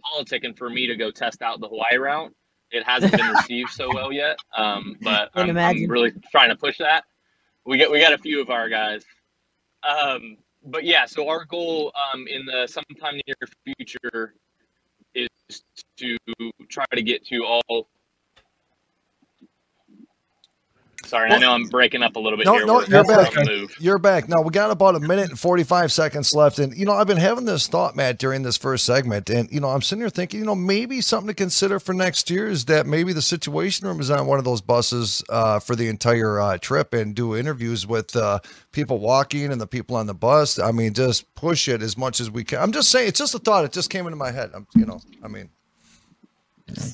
[0.04, 2.34] politicking for me to go test out the Hawaii route.
[2.70, 5.84] It hasn't been received so well yet, um, but I'm, imagine.
[5.84, 7.04] I'm really trying to push that.
[7.64, 9.04] We got we got a few of our guys,
[9.84, 11.06] um, but yeah.
[11.06, 13.36] So our goal um, in the sometime near
[13.78, 14.34] future
[15.14, 15.28] is
[15.98, 16.16] to
[16.68, 17.88] try to get to all.
[21.12, 22.64] Sorry, I know I'm breaking up a little bit No, here.
[22.64, 23.34] no, We're- you're back.
[23.78, 24.28] You're back.
[24.30, 26.58] Now we got about a minute and 45 seconds left.
[26.58, 29.28] And, you know, I've been having this thought, Matt, during this first segment.
[29.28, 32.30] And, you know, I'm sitting here thinking, you know, maybe something to consider for next
[32.30, 35.76] year is that maybe the situation room is on one of those buses uh, for
[35.76, 38.38] the entire uh, trip and do interviews with uh,
[38.72, 40.58] people walking and the people on the bus.
[40.58, 42.58] I mean, just push it as much as we can.
[42.58, 43.66] I'm just saying, it's just a thought.
[43.66, 44.50] It just came into my head.
[44.54, 45.50] I'm, you know, I mean,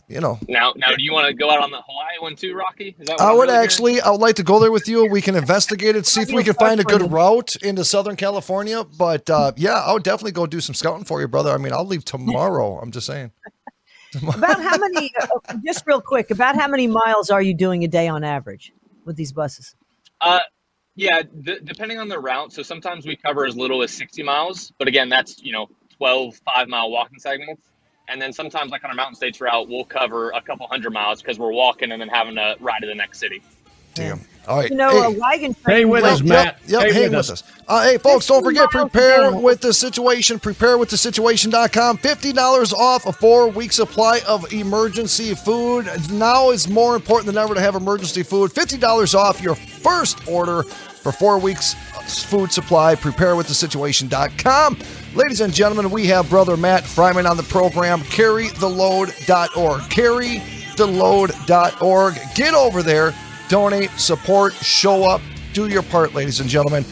[0.08, 2.54] you know, Now, now, do you want to go out on the Hawaii one too,
[2.54, 2.96] Rocky?
[2.98, 3.64] Is that I would really hearing?
[3.64, 4.00] actually.
[4.00, 5.06] I would like to go there with you.
[5.06, 8.84] We can investigate it, see if we can find a good route into Southern California.
[8.84, 11.52] But uh, yeah, I would definitely go do some scouting for you, brother.
[11.52, 12.78] I mean, I'll leave tomorrow.
[12.82, 13.32] I'm just saying.
[14.22, 15.12] About how many?
[15.20, 16.30] Uh, just real quick.
[16.30, 18.72] About how many miles are you doing a day on average
[19.04, 19.74] with these buses?
[20.20, 20.40] Uh,
[20.96, 22.52] yeah, d- depending on the route.
[22.52, 26.36] So sometimes we cover as little as 60 miles, but again, that's you know 12
[26.44, 27.62] five mile walking segments.
[28.08, 31.20] And then sometimes, like on our mountain states route, we'll cover a couple hundred miles
[31.20, 33.42] because we're walking and then having to ride to the next city.
[33.94, 34.20] Damn.
[34.46, 34.70] All right.
[34.70, 35.52] You know, Hey, a wagon.
[35.54, 36.58] Hey, train with like- us, Matt.
[36.66, 37.30] Yep, yep Stay hang with with us.
[37.30, 37.42] us.
[37.66, 39.42] Uh, hey, folks, don't forget, prepare down.
[39.42, 40.38] with the situation.
[40.38, 41.98] Prepare with the situation.com.
[41.98, 45.86] $50 off a four week supply of emergency food.
[46.12, 48.52] Now is more important than ever to have emergency food.
[48.52, 50.64] $50 off your first order
[51.08, 51.74] for four weeks
[52.24, 52.94] food supply.
[52.94, 54.78] Prepare with the situation.com.
[55.14, 58.00] Ladies and gentlemen, we have brother Matt Fryman on the program.
[58.02, 59.80] Carrytheload.org.
[59.82, 62.14] Carrytheload.org.
[62.34, 63.14] Get over there,
[63.48, 65.20] donate, support, show up,
[65.52, 66.84] do your part, ladies and gentlemen.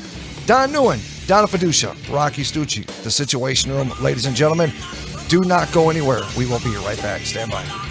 [0.46, 3.90] Don Newen, Donna Fiducia, Rocky Stucci, The Situation Room.
[4.00, 4.70] Ladies and gentlemen,
[5.29, 6.20] do not go anywhere.
[6.37, 7.22] We will be right back.
[7.22, 7.86] Stand by.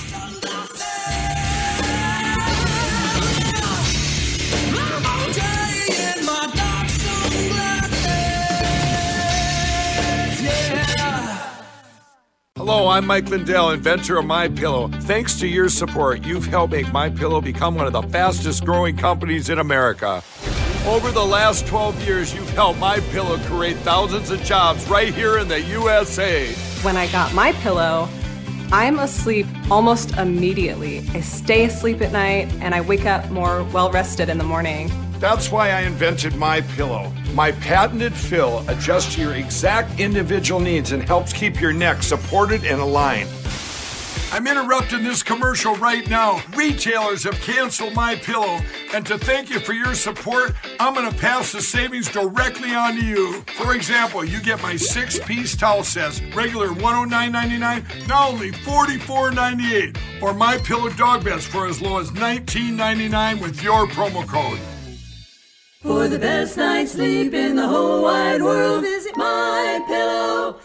[12.68, 14.88] Hello, I'm Mike Lindell, inventor of My Pillow.
[14.88, 18.98] Thanks to your support, you've helped make My Pillow become one of the fastest growing
[18.98, 20.24] companies in America.
[20.88, 25.38] Over the last 12 years, you've helped My Pillow create thousands of jobs right here
[25.38, 26.52] in the USA.
[26.82, 28.10] When I got my pillow,
[28.72, 31.08] I'm asleep almost immediately.
[31.14, 34.90] I stay asleep at night and I wake up more well rested in the morning.
[35.20, 37.12] That's why I invented My Pillow.
[37.34, 42.66] My patented fill adjusts to your exact individual needs and helps keep your neck supported
[42.66, 43.30] and aligned.
[44.32, 46.42] I'm interrupting this commercial right now.
[46.54, 48.60] Retailers have canceled my pillow,
[48.94, 52.96] and to thank you for your support, I'm going to pass the savings directly on
[52.96, 53.42] to you.
[53.56, 60.58] For example, you get my six-piece towel sets, regular $109.99, now only $44.98, or my
[60.58, 64.60] pillow dog beds for as low as $19.99 with your promo code.
[65.86, 70.60] For the best night's sleep in the whole wide world, visit mypillow.com.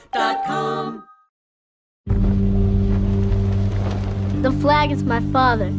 [4.41, 5.71] The flag is my father.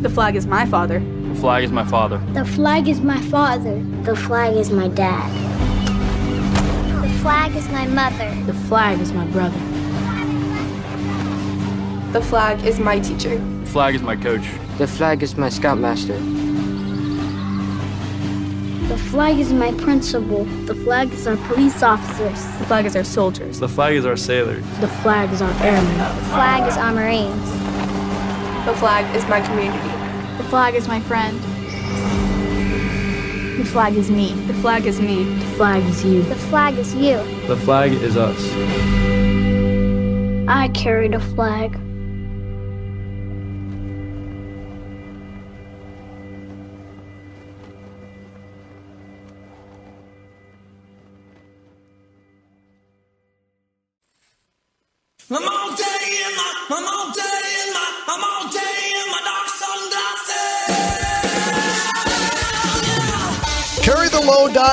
[0.00, 1.00] The flag is my father.
[1.00, 2.16] The flag is my father.
[2.32, 3.82] The flag is my father.
[4.04, 5.30] The flag is my dad.
[7.02, 8.34] The flag is my mother.
[8.46, 9.60] The flag is my brother.
[12.12, 13.36] The flag is my teacher.
[13.36, 14.48] The flag is my coach.
[14.78, 16.18] The flag is my scoutmaster.
[18.92, 20.44] The flag is my principal.
[20.66, 22.44] The flag is our police officers.
[22.58, 23.58] The flag is our soldiers.
[23.58, 24.62] The flag is our sailors.
[24.80, 25.96] The flag is our airmen.
[25.96, 27.50] The flag is our marines.
[28.66, 29.88] The flag is my community.
[30.36, 31.40] The flag is my friend.
[33.58, 34.34] The flag is me.
[34.46, 35.24] The flag is me.
[35.24, 36.22] The flag is you.
[36.24, 37.16] The flag is you.
[37.46, 38.46] The flag is us.
[40.48, 41.80] I carry the flag.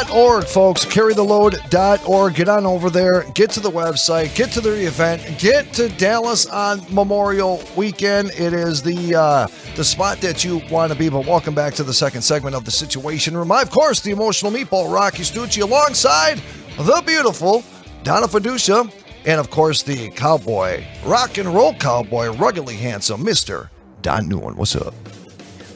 [0.09, 0.85] CarryTheLoad.org, folks.
[0.85, 2.35] CarryTheLoad.org.
[2.35, 3.23] Get on over there.
[3.33, 4.35] Get to the website.
[4.35, 5.39] Get to the event.
[5.39, 8.31] Get to Dallas on Memorial Weekend.
[8.31, 11.09] It is the uh, the spot that you want to be.
[11.09, 13.51] But welcome back to the second segment of the Situation Room.
[13.51, 16.41] I, of course, the emotional meatball, Rocky Stucci, alongside
[16.77, 17.63] the beautiful
[18.03, 18.91] Donna Fiducia,
[19.25, 23.69] and of course, the cowboy, rock and roll cowboy, ruggedly handsome Mr.
[24.01, 24.55] Don Newen.
[24.55, 24.93] What's up?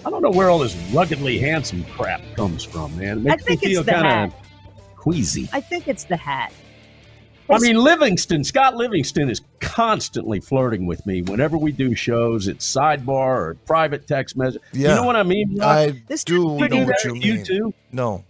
[0.05, 3.19] I don't know where all this ruggedly handsome crap comes from, man.
[3.25, 4.39] It I makes me feel kind of
[4.97, 5.49] queasy.
[5.53, 6.51] I think it's the hat.
[7.49, 12.47] I mean, Livingston, Scott Livingston is constantly flirting with me whenever we do shows.
[12.47, 13.07] It's sidebar
[13.49, 14.61] or private text message.
[14.71, 14.89] Yeah.
[14.89, 15.57] You know what I mean?
[15.57, 15.67] Rock?
[15.67, 17.43] I This do is know what you with you mean.
[17.45, 17.73] too?
[17.91, 18.23] No.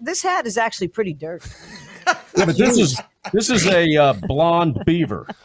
[0.00, 1.48] This hat is actually pretty dirty.
[2.36, 3.00] Yeah, but this is
[3.32, 5.26] this is a uh, blonde beaver.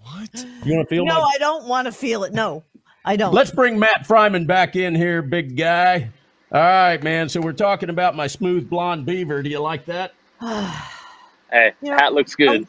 [0.00, 0.46] What?
[0.64, 2.32] You want to feel no, my I don't want to feel it.
[2.32, 2.64] No,
[3.04, 3.32] I don't.
[3.32, 6.10] Let's bring Matt Fryman back in here, big guy.
[6.52, 7.28] All right, man.
[7.28, 9.42] So we're talking about my smooth blonde beaver.
[9.42, 10.14] Do you like that?
[11.50, 12.66] Hey, You know, hat looks good.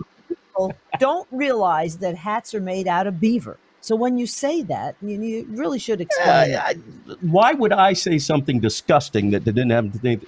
[0.99, 3.57] don't realize that hats are made out of beaver.
[3.81, 6.55] So when you say that, you, you really should explain it.
[6.57, 6.75] I-
[7.19, 10.25] why would I say something disgusting that didn't have anything?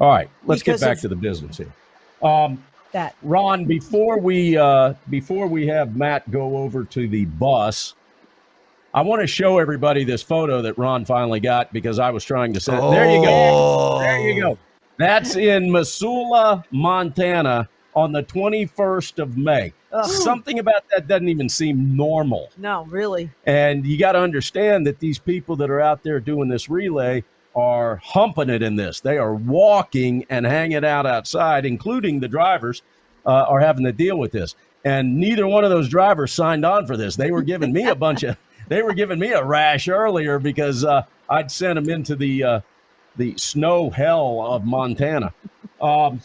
[0.00, 1.72] All right, let's Because get back of- to the business here.
[2.22, 7.94] Um, that Ron, before we uh, before we have Matt go over to the bus,
[8.94, 12.52] I want to show everybody this photo that Ron finally got because I was trying
[12.54, 12.82] to send.
[12.92, 13.98] There you go.
[14.00, 14.58] There you go.
[14.96, 19.72] That's in Missoula, Montana, on the 21st of May.
[20.04, 22.50] Something about that doesn't even seem normal.
[22.56, 23.30] No, really.
[23.46, 27.24] And you got to understand that these people that are out there doing this relay
[27.54, 29.00] are humping it in this.
[29.00, 32.82] They are walking and hanging out outside, including the drivers,
[33.26, 34.54] uh, are having to deal with this.
[34.84, 37.16] And neither one of those drivers signed on for this.
[37.16, 38.36] They were giving me a bunch of,
[38.68, 42.60] they were giving me a rash earlier because uh, I'd sent them into the uh,
[43.16, 45.32] the snow hell of Montana.
[45.80, 46.20] Um,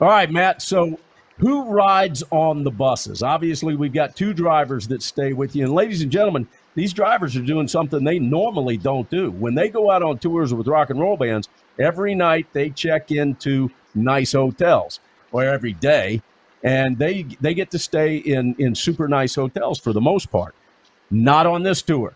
[0.00, 0.62] all right, Matt.
[0.62, 0.98] So
[1.38, 3.22] who rides on the buses?
[3.22, 5.64] Obviously, we've got two drivers that stay with you.
[5.64, 9.30] And ladies and gentlemen, these drivers are doing something they normally don't do.
[9.30, 11.48] When they go out on tours with rock and roll bands,
[11.78, 15.00] every night they check into nice hotels,
[15.32, 16.22] or every day,
[16.62, 20.54] and they they get to stay in in super nice hotels for the most part.
[21.10, 22.14] Not on this tour.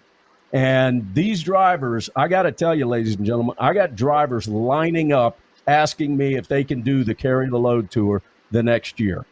[0.53, 5.13] And these drivers, I got to tell you, ladies and gentlemen, I got drivers lining
[5.13, 9.25] up asking me if they can do the carry the load tour the next year.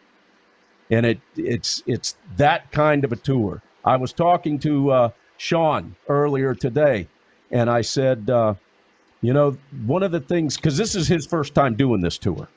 [0.91, 3.63] And it it's it's that kind of a tour.
[3.85, 7.07] I was talking to uh, Sean earlier today,
[7.51, 8.55] and I said, uh,
[9.21, 12.49] you know, one of the things because this is his first time doing this tour.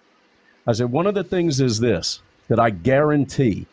[0.65, 3.67] I said one of the things is this: that I guarantee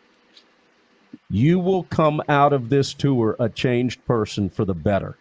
[1.30, 5.16] you will come out of this tour a changed person for the better.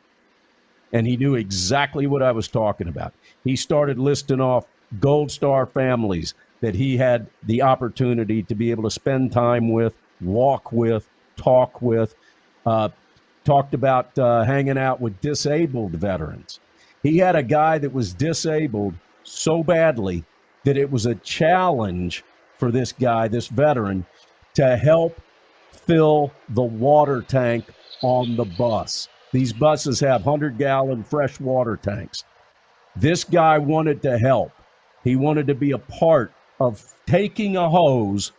[0.92, 3.14] And he knew exactly what I was talking about.
[3.44, 4.66] He started listing off
[5.00, 9.94] Gold Star families that he had the opportunity to be able to spend time with,
[10.20, 12.16] walk with, talk with,
[12.66, 12.90] uh,
[13.46, 16.60] talked about uh, hanging out with disabled veterans.
[17.04, 20.26] He had a guy that was disabled so badly
[20.66, 22.24] that it was a challenge
[22.58, 24.06] for this guy, this veteran,
[24.56, 25.22] to help
[25.90, 27.66] fill the water tank
[28.04, 29.10] on the bus.
[29.32, 32.24] These buses have 100 gallon fresh water tanks.
[32.96, 34.52] This guy wanted to help.
[35.04, 38.34] He wanted to be a part of taking a hose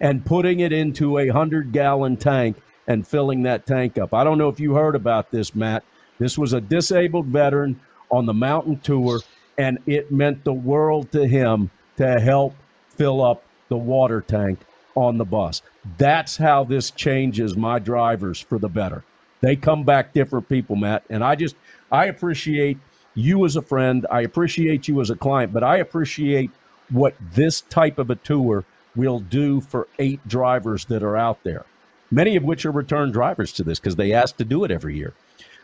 [0.00, 2.56] and putting it into a 100 gallon tank
[2.88, 4.12] and filling that tank up.
[4.12, 5.84] I don't know if you heard about this, Matt.
[6.18, 9.20] This was a disabled veteran on the mountain tour,
[9.56, 12.56] and it meant the world to him to help
[12.88, 14.58] fill up the water tank
[14.94, 15.62] on the bus.
[15.98, 19.04] That's how this changes my drivers for the better.
[19.40, 21.04] They come back different people, Matt.
[21.10, 21.56] And I just,
[21.90, 22.78] I appreciate
[23.14, 24.06] you as a friend.
[24.10, 26.50] I appreciate you as a client, but I appreciate
[26.90, 31.64] what this type of a tour will do for eight drivers that are out there,
[32.10, 34.96] many of which are return drivers to this because they asked to do it every
[34.96, 35.14] year.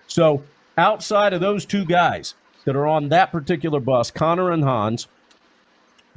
[0.06, 0.42] So,
[0.76, 5.06] outside of those two guys that are on that particular bus, Connor and Hans,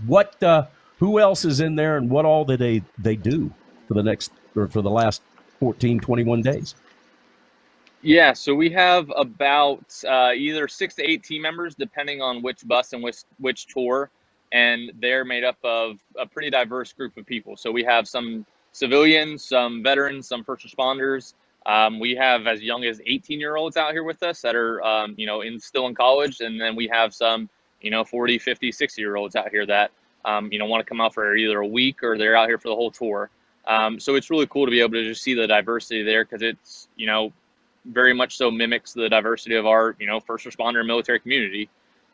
[0.05, 0.67] what, uh,
[1.01, 3.51] who else is in there and what all did they, they do
[3.87, 5.23] for the next, or for the last
[5.59, 6.75] 14, 21 days?
[8.03, 12.67] Yeah, so we have about uh, either six to eight team members, depending on which
[12.67, 14.09] bus and which which tour,
[14.51, 17.57] and they're made up of a pretty diverse group of people.
[17.57, 21.33] So we have some civilians, some veterans, some first responders.
[21.65, 24.83] Um, we have as young as 18 year olds out here with us that are,
[24.83, 27.49] um, you know, in still in college, and then we have some,
[27.81, 29.91] you know, 40, 50, 60 year olds out here that,
[30.25, 32.57] um, you know, want to come out for either a week or they're out here
[32.57, 33.29] for the whole tour.
[33.67, 36.41] Um, so it's really cool to be able to just see the diversity there because
[36.41, 37.31] it's, you know,
[37.85, 41.69] very much so mimics the diversity of our, you know, first responder and military community.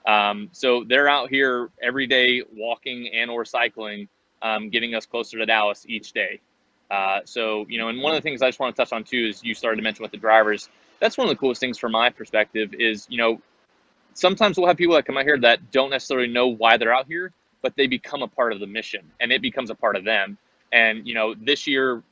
[0.05, 4.07] Um, so they're out here every day walking and or cycling,
[4.41, 6.39] um, getting us closer to Dallas each day.
[6.89, 9.03] Uh, so, you know, and one of the things I just want to touch on
[9.03, 10.69] too is you started to mention with the drivers.
[10.99, 13.41] That's one of the coolest things from my perspective is, you know,
[14.13, 17.07] sometimes we'll have people that come out here that don't necessarily know why they're out
[17.07, 20.03] here, but they become a part of the mission and it becomes a part of
[20.03, 20.37] them.
[20.71, 22.03] And, you know, this year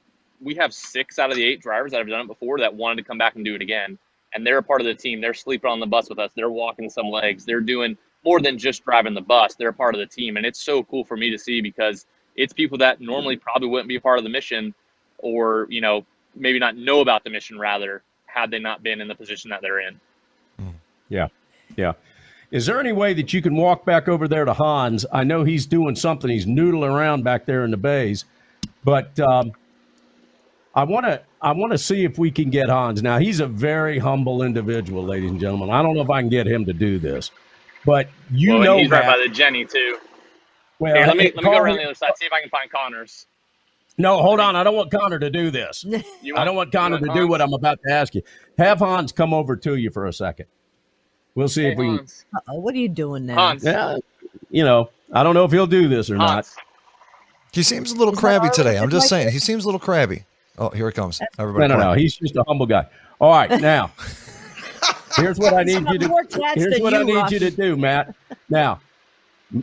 [0.42, 2.98] we have six out of the eight drivers that have done it before that wanted
[2.98, 3.98] to come back and do it again.
[4.34, 5.22] And they're a part of the team.
[5.22, 6.32] They're sleeping on the bus with us.
[6.36, 7.46] They're walking some legs.
[7.46, 9.56] They're doing more than just driving the bus.
[9.56, 10.36] They're a part of the team.
[10.36, 12.06] And it's so cool for me to see because
[12.36, 14.74] it's people that normally probably wouldn't be a part of the mission
[15.20, 16.06] or, you know,
[16.36, 19.62] maybe not know about the mission rather had they not been in the position that
[19.62, 20.00] they're in.
[21.08, 21.28] Yeah.
[21.78, 21.94] Yeah.
[22.52, 25.06] Is there any way that you can walk back over there to Hans?
[25.12, 26.30] I know he's doing something.
[26.30, 28.26] He's noodling around back there in the bays,
[28.84, 29.52] but um,
[30.74, 33.02] I want to I want to see if we can get Hans.
[33.02, 35.70] Now he's a very humble individual, ladies and gentlemen.
[35.70, 37.32] I don't know if I can get him to do this,
[37.86, 39.06] but you well, know he's that.
[39.06, 39.98] right by the Jenny too.
[40.80, 42.50] Well, Here, let me let me go around the other side, see if I can
[42.50, 43.28] find Connors.
[43.98, 44.56] No, hold on.
[44.56, 45.86] I don't want Connor to do this.
[46.22, 48.22] You I don't want Connor you to do what I'm about to ask you.
[48.58, 50.48] Have Hans come over to you for a second.
[51.36, 51.98] We'll see if we.
[51.98, 53.36] can Uh-oh, what are you doing now?
[53.36, 53.64] Hans.
[53.64, 53.98] Yeah,
[54.50, 56.48] you know, I don't know if he'll do this or not.
[57.52, 58.78] He seems a little Is crabby today.
[58.78, 59.34] I'm just Like saying, it?
[59.34, 60.24] he seems a little crabby.
[60.58, 61.22] Oh, here it comes.
[61.38, 61.84] Everybody, no, no.
[61.84, 62.00] quiet.
[62.00, 62.86] He's just a humble guy.
[63.20, 63.92] All right, now
[65.18, 66.08] here's what I need you to.
[66.08, 66.24] more
[66.56, 67.32] Here's than what I need Rush.
[67.32, 68.14] you to do, Matt.
[68.50, 68.82] Now,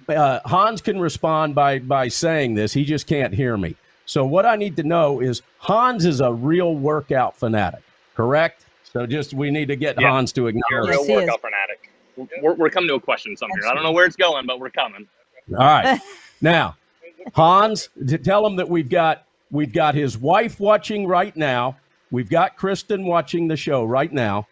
[0.08, 2.72] uh, Hans can respond by by saying this.
[2.72, 3.76] He just can't hear me.
[4.06, 7.82] So what I need to know is Hans is a real workout fanatic,
[8.14, 8.64] correct?
[8.92, 10.10] So just we need to get Yeah.
[10.10, 10.90] Hans to You're a acknowledge.
[10.90, 11.20] real Yes, he is.
[11.22, 11.90] workout fanatic.
[12.42, 13.66] We're, we're coming to a question somewhere.
[13.66, 15.06] I don't know where it's going, but we're coming.
[15.50, 16.00] All right.
[16.44, 16.76] Now,
[17.34, 21.76] Hans, to tell him that we've got we've got his wife watching right now.
[22.10, 24.48] We've got Kristen watching the show right now,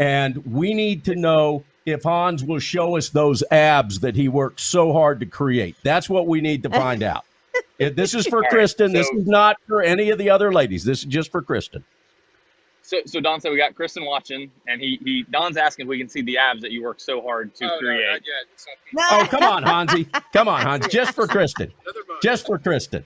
[0.00, 4.58] and we need to know if Hans will show us those abs that he worked
[4.58, 5.76] so hard to create.
[5.84, 7.24] That's what we need to find out.
[7.78, 8.92] If this is for All right, Kristen.
[8.92, 10.82] This so- is not for any of the other ladies.
[10.84, 11.84] This is just for Kristen.
[12.90, 15.96] So, so Don said we got Kristen watching, and he he Don's asking if we
[15.96, 18.20] can see the abs that you worked so hard to create.
[18.98, 20.08] Oh, come on, Hansi.
[20.32, 20.88] Come on, Hans.
[20.90, 21.72] Just for Kristen.
[22.20, 23.04] Just for Kristen.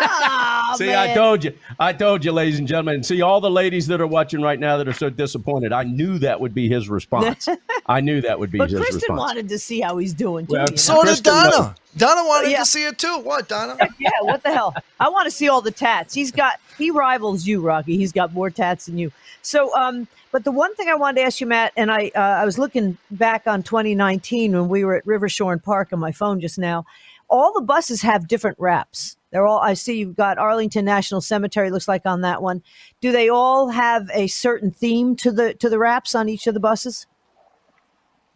[0.00, 1.52] Aw, See, I told you.
[1.78, 2.96] I told you, ladies and gentlemen.
[2.96, 5.82] And see, all the ladies that are watching right now that are so disappointed, I
[5.84, 7.48] knew that would be his response.
[7.86, 9.18] I knew that would be But his Kristen response.
[9.18, 10.52] wanted to see how he's doing too.
[10.54, 10.76] Well, you know?
[10.76, 11.50] So did Donna.
[11.50, 11.70] knows.
[11.96, 12.58] Donna wanted Yeah.
[12.60, 13.18] to see it too.
[13.18, 13.76] What, Donna?
[13.98, 14.74] yeah, what the hell?
[14.98, 16.14] I want to see all the tats.
[16.14, 17.96] He's got he rivals you, Rocky.
[17.96, 19.10] He's got more tats than you.
[19.42, 22.20] So, um, but the one thing I wanted to ask you, Matt, and I uh,
[22.20, 26.40] I was looking back on 2019 when we were at Reverchon Park on my phone
[26.40, 26.86] just now.
[27.30, 29.16] All the buses have different wraps.
[29.30, 29.60] They're all.
[29.60, 31.70] I see you've got Arlington National Cemetery.
[31.70, 32.62] Looks like on that one.
[33.00, 36.54] Do they all have a certain theme to the to the wraps on each of
[36.54, 37.06] the buses?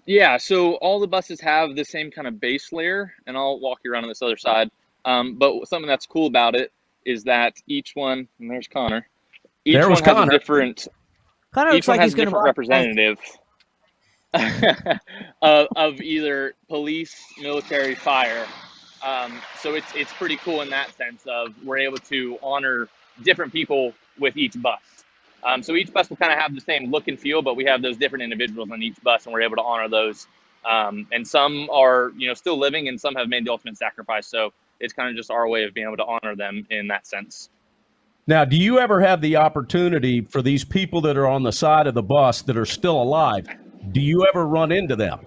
[0.07, 3.81] Yeah, so all the buses have the same kind of base layer, and I'll walk
[3.85, 4.71] you around on this other side.
[5.05, 6.73] Um, but something that's cool about it
[7.05, 9.09] is that each one, and there's Connor.
[9.65, 10.33] Each There was one has Connor.
[10.33, 10.89] a different.
[11.53, 13.19] Connor each looks one like has he's a different representative
[15.43, 18.47] of, of either police, military, fire.
[19.05, 22.89] Um, so it's it's pretty cool in that sense of we're able to honor
[23.23, 24.81] different people with each bus.
[25.45, 27.65] Um, so each bus will kind of have the same look and feel, but we
[27.67, 30.27] have those different individuals on each bus, and we're able to honor those.
[30.65, 34.27] Um, and some are, you know, still living, and some have made the ultimate sacrifice.
[34.27, 37.07] So it's kind of just our way of being able to honor them in that
[37.07, 37.51] sense.
[38.27, 41.87] Now, do you ever have the opportunity for these people that are on the side
[41.87, 43.47] of the bus that are still alive?
[43.93, 45.27] Do you ever run into them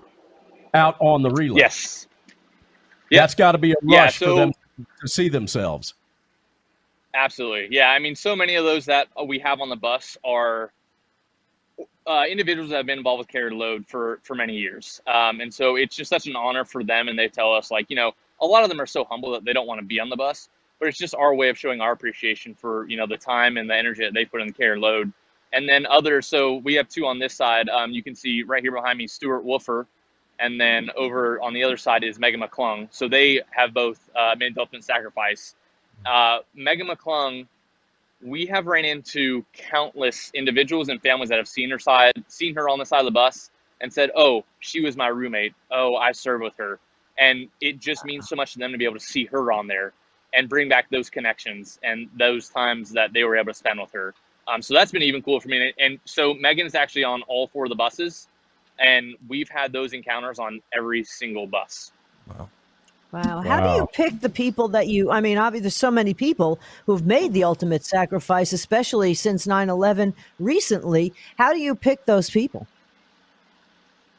[0.74, 1.60] out on the relay?
[1.60, 2.07] Yes.
[3.12, 4.54] That's got to be a rush Yeah, for them
[5.02, 5.94] to see themselves.
[7.14, 7.76] Absolutely.
[7.76, 7.90] Yeah.
[7.90, 10.72] I mean, so many of those that we have on the bus are
[12.06, 15.02] uh, individuals that have been involved with Carry the Load for, for many years.
[15.08, 17.08] Um, and so it's just such an honor for them.
[17.08, 19.44] And they tell us, like, you know, a lot of them are so humble that
[19.44, 20.50] they don't want to be on the bus,
[20.80, 23.70] but it's just our way of showing our appreciation for, you know, the time and
[23.70, 25.12] the energy that they put in the carried load.
[25.54, 27.68] And then others, so we have two on this side.
[27.70, 29.88] Um, you can see right here behind me, Stuart Wolfer.
[30.40, 32.88] And then over on the other side is Megan McClung.
[32.92, 35.56] So they have both uh, made the ultimate sacrifice.
[36.06, 37.48] Uh, Megan McClung,
[38.22, 42.70] we have ran into countless individuals and families that have seen her side, seen her
[42.70, 43.50] on the side of the bus,
[43.82, 45.54] and said, "Oh, she was my roommate.
[45.72, 46.80] Oh, I served with her,"
[47.18, 49.68] and it just means so much to them to be able to see her on
[49.68, 49.94] there
[50.34, 53.92] and bring back those connections and those times that they were able to spend with
[53.92, 54.14] her.
[54.48, 55.74] Um, so that's been even cooler for me.
[55.80, 58.28] And so Megan's actually on all four of the buses,
[58.80, 61.92] and we've had those encounters on every single bus.
[62.28, 62.50] Wow.
[63.12, 63.42] Wow.
[63.42, 66.60] How do you pick the people that you, I mean, obviously, there's so many people
[66.86, 71.14] who've made the ultimate sacrifice, especially since 9 11 recently.
[71.38, 72.68] How do you pick those people?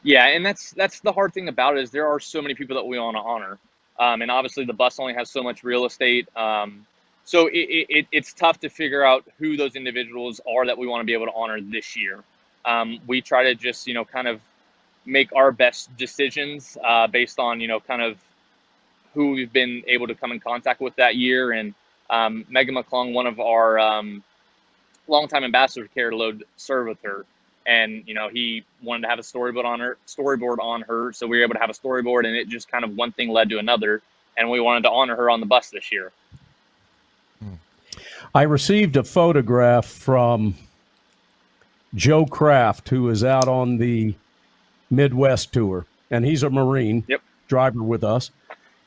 [0.01, 2.75] Yeah, and that's that's the hard thing about it is there are so many people
[2.77, 3.59] that we want to honor,
[3.99, 6.27] um, and obviously the bus only has so much real estate.
[6.37, 6.85] Um,
[7.25, 10.87] so it, it, it, it's tough to figure out who those individuals are that we
[10.87, 12.23] want to be able to honor this year.
[12.65, 14.41] Um, we try to just you know kind of
[15.09, 18.17] make our best decisions uh, based on you know kind of
[19.13, 21.51] who we've been able to come in contact with that year.
[21.51, 21.73] And
[22.09, 24.23] um, Megan McClung, one of our um,
[25.07, 27.25] longtime ambassadors, Carry the Load, served with her,
[27.65, 31.27] and you know he wanted to have a storyboard on her, storyboard on her, so
[31.27, 33.49] we were able to have a storyboard, and it just kind of one thing led
[33.49, 34.01] to another,
[34.37, 36.11] and we wanted to honor her on the bus this year.
[38.33, 40.53] I received a photograph from
[41.95, 44.13] Joe Kraft, who is out on the
[44.89, 47.21] Midwest tour, and he's a Marine yep.
[47.47, 48.31] driver with us.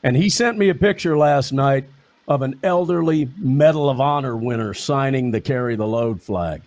[0.03, 1.85] And he sent me a picture last night
[2.27, 6.61] of an elderly Medal of Honor winner signing the Carry the Load flag.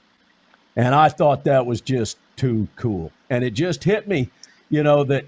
[0.74, 3.12] And I thought that was just too cool.
[3.30, 4.30] And it just hit me,
[4.68, 5.24] you know, that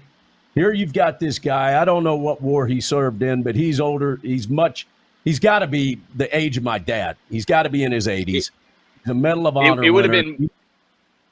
[0.53, 1.81] here you've got this guy.
[1.81, 4.19] I don't know what war he served in, but he's older.
[4.21, 4.87] He's much,
[5.23, 7.17] he's got to be the age of my dad.
[7.29, 8.51] He's got to be in his 80s.
[9.05, 9.83] The Medal of Honor.
[9.83, 10.49] It, it would have been,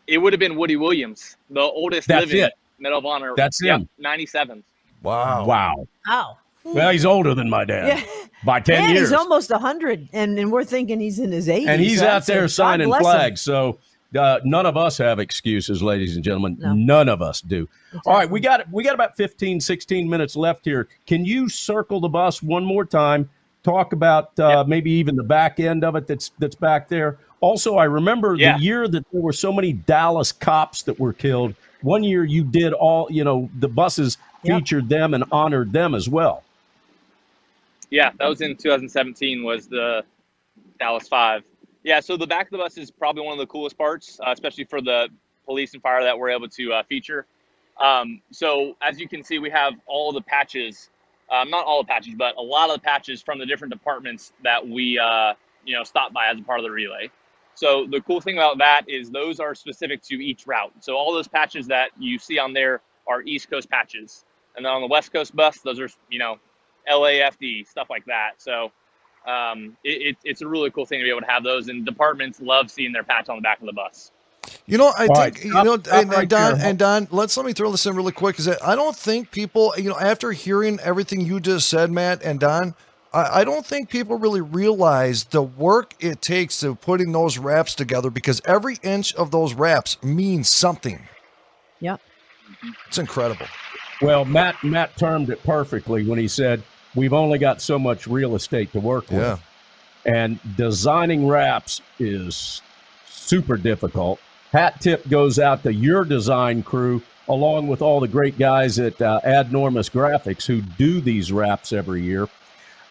[0.07, 2.53] it would have been Woody Williams, the oldest That's living it.
[2.79, 3.33] Medal of Honor.
[3.35, 3.89] That's Yep, him.
[3.99, 4.63] 97.
[5.03, 5.45] Wow.
[5.45, 5.87] Wow.
[6.07, 6.37] Wow.
[6.63, 8.03] Well, he's older than my dad Yeah.
[8.43, 9.09] by 10 Man, years.
[9.09, 11.67] he's almost 100, and, and we're thinking he's in his 80s.
[11.67, 13.03] and he's so out there God signing bless him.
[13.05, 13.41] flags.
[13.41, 13.77] So
[14.17, 16.57] uh, none of us have excuses, ladies and gentlemen.
[16.61, 17.69] None of us do.
[18.05, 20.87] All right, we got we got about 15, 16 minutes left here.
[21.05, 23.29] Can you circle the bus one more time?
[23.63, 27.17] Talk about uh, maybe even the back end of it that's that's back there.
[27.39, 28.57] Also, I remember Yeah.
[28.57, 31.53] the year that there were so many Dallas cops that were killed.
[31.81, 36.09] One year you did all, you know, the buses featured them and honored them as
[36.09, 36.43] well.
[37.89, 39.43] Yeah, that was in 2017.
[39.43, 40.03] Was the
[40.79, 41.43] Dallas Five?
[41.83, 44.31] Yeah, so the back of the bus is probably one of the coolest parts, uh,
[44.31, 45.07] especially for the
[45.45, 47.25] police and fire that we're able to uh, feature.
[47.81, 50.89] Um, so as you can see, we have all the patches,
[51.31, 54.33] um, not all the patches, but a lot of the patches from the different departments
[54.43, 55.33] that we, uh,
[55.65, 57.09] you know, stop by as a part of the relay.
[57.57, 60.71] So the cool thing about that is those are specific to each route.
[60.79, 64.71] So all those patches that you see on there are East Coast patches, and then
[64.71, 66.37] on the West Coast bus, those are you know
[66.87, 68.33] LAFD stuff like that.
[68.37, 68.71] So
[69.25, 71.83] um, it, it, it's a really cool thing to be able to have those, and
[71.83, 74.11] departments love seeing their patch on the back of the bus.
[74.67, 76.67] You know, I All think you know, stop and, right Don there.
[76.67, 77.07] and Don.
[77.09, 79.97] Let's let me throw this in really quick because I don't think people, you know,
[79.97, 82.75] after hearing everything you just said, Matt and Don,
[83.13, 87.75] I, I don't think people really realize the work it takes to putting those wraps
[87.75, 91.07] together because every inch of those wraps means something.
[91.79, 92.01] Yep.
[92.87, 93.47] It's incredible.
[94.01, 96.61] Well, Matt Matt termed it perfectly when he said
[96.95, 99.19] we've only got so much real estate to work with.
[99.19, 99.37] Yeah.
[100.05, 102.61] And designing wraps is
[103.07, 104.19] super difficult.
[104.51, 109.01] Hat tip goes out to your design crew, along with all the great guys at
[109.01, 112.27] uh, Adnormous Graphics who do these wraps every year.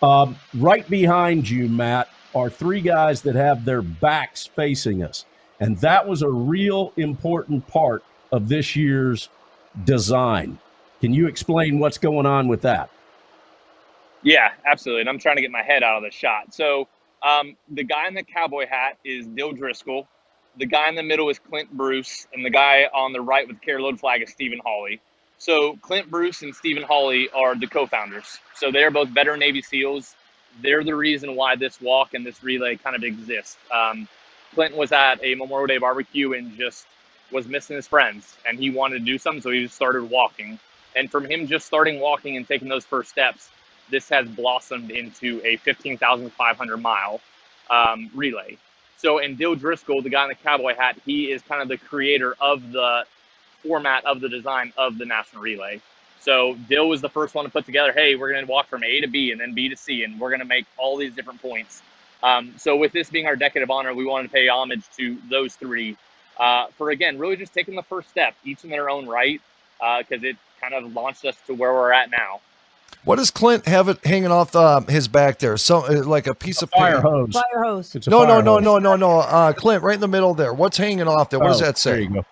[0.03, 5.25] Um, right behind you, Matt, are three guys that have their backs facing us.
[5.59, 9.29] And that was a real important part of this year's
[9.85, 10.59] design.
[11.01, 12.91] Can you explain what's going on with that?
[14.23, 15.03] Yeah, absolutely.
[15.03, 16.53] And I'm trying to get my head out of the shot.
[16.53, 16.89] So
[17.23, 20.07] um, the guy in the cowboy hat is Dill Driscoll.
[20.59, 23.61] The guy in the middle is Clint Bruce, and the guy on the right with
[23.61, 25.01] the carry load flag is Stephen Holley.
[25.39, 28.39] So Clint Bruce and Stephen Holley are the co-founders.
[28.55, 30.15] So they are both veteran Navy SEALs.
[30.63, 33.57] They're the reason why this walk and this relay kind of exists.
[33.73, 34.09] Um,
[34.55, 36.87] Clint was at a Memorial Day barbecue and just
[37.31, 40.59] was missing his friends, and he wanted to do something, so he just started walking.
[40.95, 43.51] And from him just starting walking and taking those first steps,
[43.91, 47.21] this has blossomed into a 15,500 mile
[47.69, 48.57] um, relay.
[48.97, 51.77] So, and Dill Driscoll, the guy in the cowboy hat, he is kind of the
[51.77, 53.05] creator of the
[53.67, 55.81] format of the design of the national relay.
[56.21, 58.83] So Dill was the first one to put together, hey, we're going to walk from
[58.83, 61.15] A to B and then B to C, and we're going to make all these
[61.15, 61.83] different points.
[62.23, 65.17] Um, so with this being our decade of honor, we wanted to pay homage to
[65.31, 65.97] those three
[66.39, 69.41] uh, for, again, really just taking the first step, each in their own right,
[69.79, 72.41] because uh, it kind of launched us to where we're at now.
[73.05, 75.57] What does Clint have it hanging off um, his back there?
[75.57, 77.09] So uh, like a piece a of fire paper.
[77.09, 77.33] hose.
[77.33, 77.95] Fire hose.
[77.95, 78.65] It's a No, no, fire no, hose.
[78.65, 79.21] no, no, no.
[79.21, 80.53] Uh, Clint, right in the middle there.
[80.53, 81.39] What's hanging off there?
[81.39, 81.91] What does Oh, that say?
[81.93, 82.25] There you go.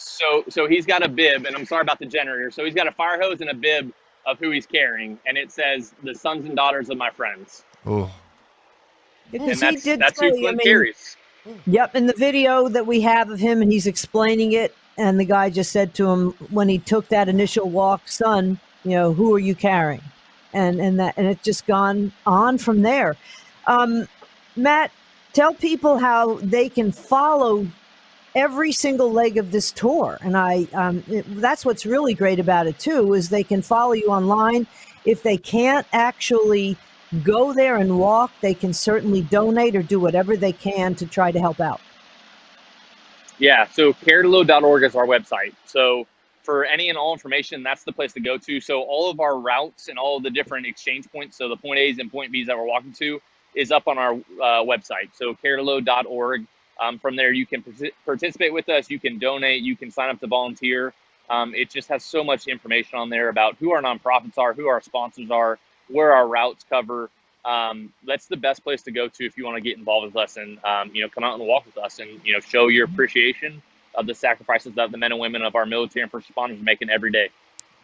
[0.00, 2.50] So, so he's got a bib, and I'm sorry about the generator.
[2.50, 3.92] So he's got a fire hose and a bib
[4.26, 8.10] of who he's carrying, and it says "the sons and daughters of my friends." Oh,
[9.32, 11.16] And Because he that's did that's say, who I Clint mean, carries.
[11.66, 15.24] Yep, in the video that we have of him, and he's explaining it, and the
[15.24, 19.34] guy just said to him when he took that initial walk, "Son, you know, who
[19.34, 20.02] are you carrying?"
[20.52, 23.16] And and that and it's just gone on from there.
[23.66, 24.08] Um,
[24.56, 24.90] Matt,
[25.32, 27.66] tell people how they can follow
[28.34, 32.66] every single leg of this tour, and I um, it, that's what's really great about
[32.66, 34.66] it too is they can follow you online.
[35.04, 36.76] If they can't actually
[37.24, 41.32] go there and walk, they can certainly donate or do whatever they can to try
[41.32, 41.80] to help out.
[43.38, 45.54] Yeah, so carrytheload.org is our website.
[45.64, 46.06] So
[46.42, 48.60] for any and all information, that's the place to go to.
[48.60, 51.98] So all of our routes and all the different exchange points, so the point A's
[51.98, 53.20] and point B's that we're walking to,
[53.54, 55.10] is up on our uh, website.
[55.14, 56.46] So carrytheload.org.
[56.80, 57.62] Um, from there, you can
[58.04, 58.90] participate with us.
[58.90, 59.62] You can donate.
[59.62, 60.94] You can sign up to volunteer.
[61.28, 64.66] Um, it just has so much information on there about who our nonprofits are, who
[64.66, 65.58] our sponsors are,
[65.88, 67.10] where our routes cover.
[67.44, 70.16] Um, that's the best place to go to if you want to get involved with
[70.16, 72.68] us and um, you know come out and walk with us and you know show
[72.68, 73.62] your appreciation
[73.94, 76.64] of the sacrifices that the men and women of our military and first responders are
[76.64, 77.30] making every day.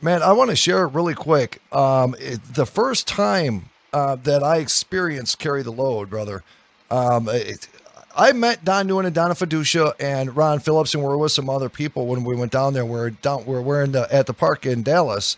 [0.02, 1.62] Man, I want to share really quick.
[1.72, 6.42] Um, it, the first time uh, that I experienced carry the load, brother,
[6.90, 7.68] um, it,
[8.16, 11.50] I met Don Newen and Donna Fiducia and Ron Phillips, and we were with some
[11.50, 12.86] other people when we went down there.
[12.86, 15.36] We are down, we're, we're in the, at the park in Dallas,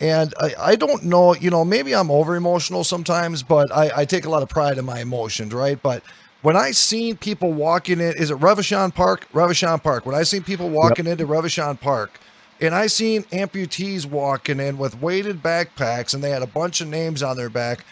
[0.00, 4.04] and I, I don't know, you know, maybe I'm over emotional sometimes, but I, I
[4.04, 5.80] take a lot of pride in my emotions, right?
[5.82, 6.04] But
[6.42, 9.26] when I seen people walking in, is it Reverchon Park?
[9.32, 10.06] Reverchon Park.
[10.06, 12.20] When I seen people walking into Reverchon Park,
[12.60, 16.86] and I seen amputees walking in with weighted backpacks, and they had a bunch of
[16.86, 17.84] names on their back.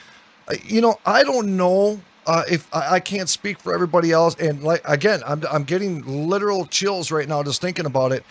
[0.64, 4.35] You know, I don't know uh, if I, I can't speak for everybody else.
[4.37, 8.25] And like again, I'm I'm getting literal chills right now just thinking about it.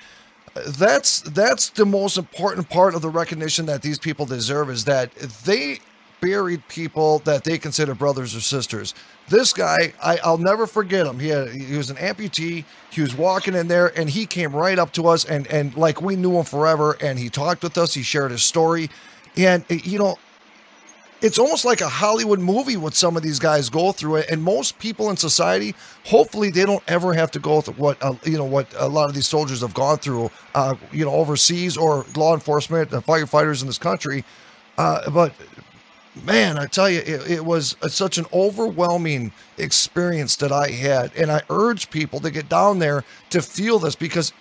[0.67, 5.13] That's that's the most important part of the recognition that these people deserve is that
[5.15, 5.79] they
[6.21, 8.93] buried people that they consider brothers or sisters.
[9.27, 11.19] This guy, I, I'll never forget him.
[11.19, 12.63] He had, he was an amputee.
[12.91, 16.01] He was walking in there, and he came right up to us, and and like
[16.01, 16.97] we knew him forever.
[17.01, 17.93] And he talked with us.
[17.93, 18.89] He shared his story,
[19.35, 20.17] and you know,
[21.21, 24.17] it's almost like a Hollywood movie what some of these guys go through.
[24.17, 28.15] And most people in society, hopefully, they don't ever have to go through what uh,
[28.23, 31.77] you know what a lot of these soldiers have gone through, uh, you know, overseas
[31.77, 34.23] or law enforcement, and firefighters in this country.
[34.77, 35.33] Uh, but
[36.23, 41.11] man, I tell you, it, it was a, such an overwhelming experience that I had,
[41.15, 44.33] and I urge people to get down there to feel this because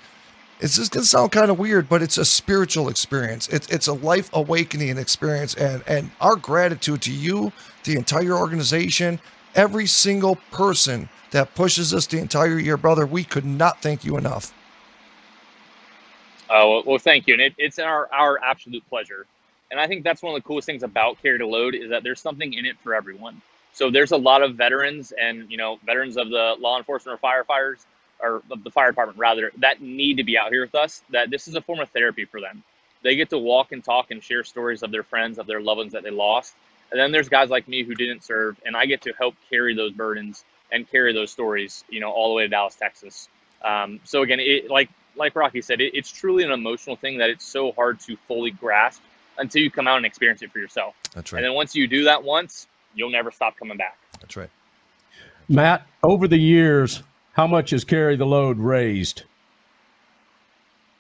[0.61, 3.49] it's just gonna sound kind of weird, but it's a spiritual experience.
[3.49, 7.53] It's it's a life awakening experience, and and our gratitude to you,
[7.85, 9.21] the entire organization,
[9.55, 13.07] every single person that pushes us the entire year, brother.
[13.07, 14.53] We could not thank you enough.
[16.51, 19.27] Oh well, well, thank you, and it, it's our our absolute pleasure.
[19.71, 22.03] And I think that's one of the coolest things about Carry the Load is that
[22.03, 23.41] there's something in it for everyone.
[23.73, 27.27] So there's a lot of veterans and you know veterans of the law enforcement or
[27.27, 27.85] firefighters
[28.23, 31.03] or of the fire department rather that need to be out here with us.
[31.11, 32.62] That this is a form of therapy for them.
[33.03, 35.79] they get to walk and talk and share stories of their friends, of their loved
[35.79, 36.55] ones that they lost.
[36.91, 39.75] And then there's guys like me who didn't serve, and I get to help carry
[39.75, 43.29] those burdens and carry those stories, you know, all the way to Dallas, Texas.
[43.62, 47.31] Um, so again, it, like like Rocky said, it, it's truly an emotional thing that
[47.31, 49.03] it's so hard to fully grasp
[49.39, 50.95] until you come out and experience it for yourself.
[51.14, 51.39] That's right.
[51.39, 53.99] And then once you do that once, you'll never stop coming back.
[54.21, 54.51] That's right.
[55.49, 57.03] Matt, over the years,
[57.41, 59.22] how much has Carry the Load raised?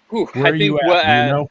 [0.08, 1.26] Whew, Where I are think you at?
[1.26, 1.50] you know?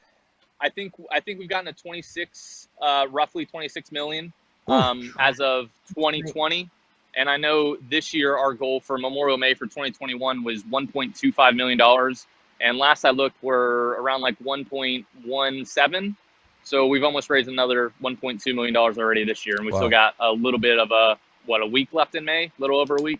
[0.59, 4.33] I think I think we've gotten a 26, uh, roughly 26 million
[4.67, 6.67] um, as of 2020,
[7.15, 11.77] and I know this year our goal for Memorial May for 2021 was 1.25 million
[11.77, 12.25] dollars,
[12.59, 16.15] and last I looked we're around like 1.17.
[16.63, 19.77] So we've almost raised another 1.2 million dollars already this year, and we Wow.
[19.77, 22.79] still got a little bit of a what a week left in May, a little
[22.79, 23.19] over a week.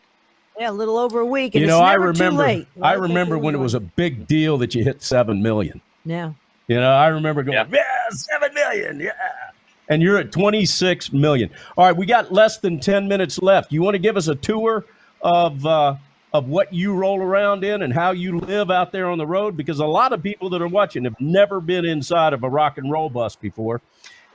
[0.60, 1.56] Yeah, a little over a week.
[1.56, 2.44] And You know, I never too remember.
[2.44, 2.68] late.
[2.82, 5.80] I remember when it was a big deal that you hit seven million.
[6.04, 6.34] Yeah.
[6.68, 7.66] You know, I remember going, Yeah.
[7.72, 7.82] yeah,
[8.12, 9.12] seven million, yeah.
[9.88, 11.50] And you're at 26 million.
[11.78, 13.72] All right, we got less than 10 minutes left.
[13.72, 14.86] You want to give us a tour
[15.22, 15.96] of uh,
[16.34, 19.58] of what you roll around in and how you live out there on the road?
[19.58, 22.78] Because a lot of people that are watching have never been inside of a rock
[22.78, 23.82] and roll bus before.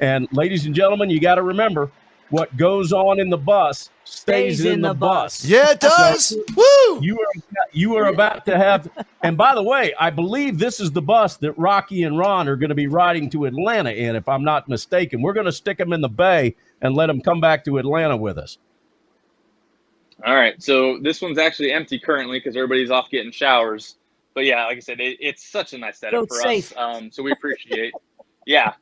[0.01, 1.93] And ladies and gentlemen, you got to remember
[2.31, 5.43] what goes on in the bus stays, Stays in, in the, the bus.
[5.43, 5.45] bus.
[5.45, 6.27] Yeah, it does.
[6.27, 7.01] So- Woo!
[7.03, 8.89] you are you are about to have
[9.22, 12.55] and by the way i believe this is the bus that rocky and ron are
[12.55, 15.77] going to be riding to atlanta in if i'm not mistaken we're going to stick
[15.79, 18.59] them in the bay and let them come back to atlanta with us
[20.25, 23.97] All right, so this one's actually empty currently because everybody's off getting showers.
[24.35, 26.72] But yeah, like I said, it, it's such a nice setup So for safe.
[26.77, 26.79] us.
[26.79, 27.93] Um, so we appreciate.
[28.47, 28.75] yeah,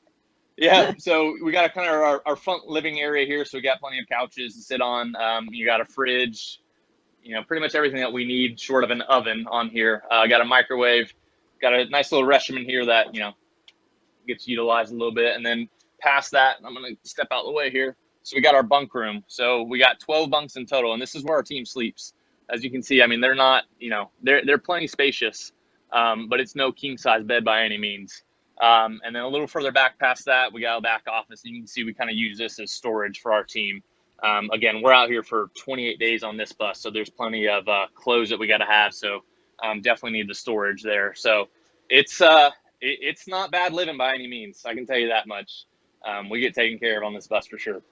[0.57, 0.93] yeah.
[0.99, 3.81] So we got a kind of our, our front living area here, so we got
[3.81, 5.15] plenty of couches to sit on.
[5.17, 6.61] Um, you got a fridge,
[7.23, 10.05] you know, pretty much everything that we need, short of an oven on here.
[10.11, 11.13] Uh, got a microwave,
[11.61, 13.33] got a nice little restroom here that you know
[14.27, 15.69] gets utilized a little bit, and then
[16.01, 17.97] past that, I'm gonna step out the way here.
[18.23, 19.25] So we got our bunk room.
[19.27, 22.15] So we got 12 bunks in total, and this is where our team sleeps.
[22.51, 25.53] As you can see, I mean, they're not, you know, they're they're plenty spacious,
[25.93, 28.23] um, but it's no king size bed by any means.
[28.61, 31.55] Um, and then a little further back past that, we got a back office, and
[31.55, 33.83] you can see we kind of use this as storage for our team.
[34.23, 37.67] Um, again, we're out here for 28 days on this bus, so there's plenty of
[37.67, 38.95] uh, clothes that we got to have.
[38.95, 39.25] So
[39.63, 41.15] um, definitely need the storage there.
[41.15, 41.49] So
[41.89, 42.51] it's uh,
[42.81, 44.65] it, it's not bad living by any means.
[44.65, 45.65] I can tell you that much.
[46.07, 47.83] Um, we get taken care of on this bus for sure.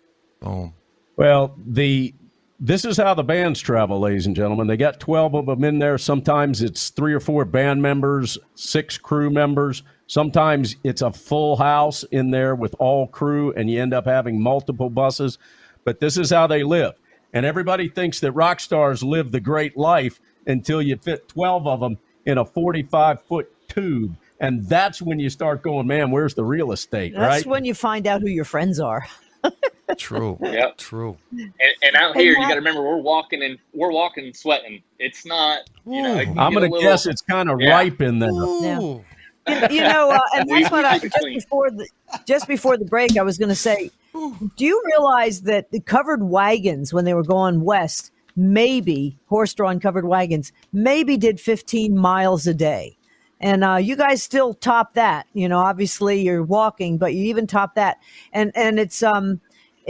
[0.40, 0.72] Boom.
[1.16, 2.14] well the
[2.60, 4.66] this is how the bands travel ladies and gentlemen.
[4.66, 5.96] They got 12 of them in there.
[5.96, 9.82] Sometimes it's three or four band members six crew members.
[10.06, 14.40] Sometimes it's a full house in there with all crew and you end up having
[14.40, 15.38] multiple buses.
[15.84, 16.92] But this is how they live.
[17.32, 21.80] And everybody thinks that rock stars live the great life until you fit 12 of
[21.80, 24.16] them in a 45 foot tube.
[24.38, 27.14] And that's when you start going man where's the real estate?
[27.14, 27.46] That's right?
[27.46, 29.06] when you find out who your friends are.
[29.98, 30.38] True.
[30.42, 30.76] Yep.
[30.78, 31.16] True.
[31.32, 34.82] And, and out here, you got to remember, we're walking and we're walking sweating.
[34.98, 36.16] It's not, you know.
[36.18, 37.70] it i'm gonna little- guess it's kind of Yeah.
[37.70, 39.04] ripe in there Ooh.
[39.48, 41.88] You, you know, uh, and that's what I just before the
[42.26, 43.90] just before the break, I was going to say.
[44.12, 50.04] Do you realize that the covered wagons when they were going west, maybe horse-drawn covered
[50.04, 52.96] wagons, maybe did 15 miles a day,
[53.40, 55.26] and uh, you guys still top that.
[55.32, 57.98] You know, obviously you're walking, but you even top that,
[58.32, 59.40] and and it's um,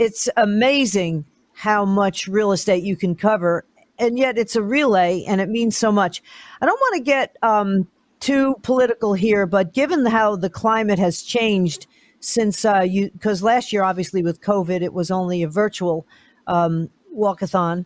[0.01, 1.23] it's amazing
[1.53, 3.63] how much real estate you can cover
[3.99, 6.23] and yet it's a relay and it means so much.
[6.59, 7.87] I don't want to get um,
[8.19, 11.85] too political here but given how the climate has changed
[12.19, 16.07] since uh, you because last year obviously with covid it was only a virtual
[16.47, 17.85] um, walkathon.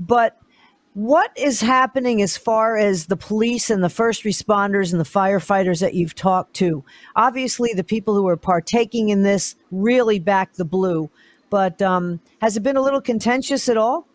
[0.00, 0.36] But
[0.94, 5.80] what is happening as far as the police and the first responders and the firefighters
[5.80, 6.84] that you've talked to?
[7.14, 11.08] Obviously the people who are partaking in this really back the blue
[11.52, 14.08] but um, has it been a little contentious at all?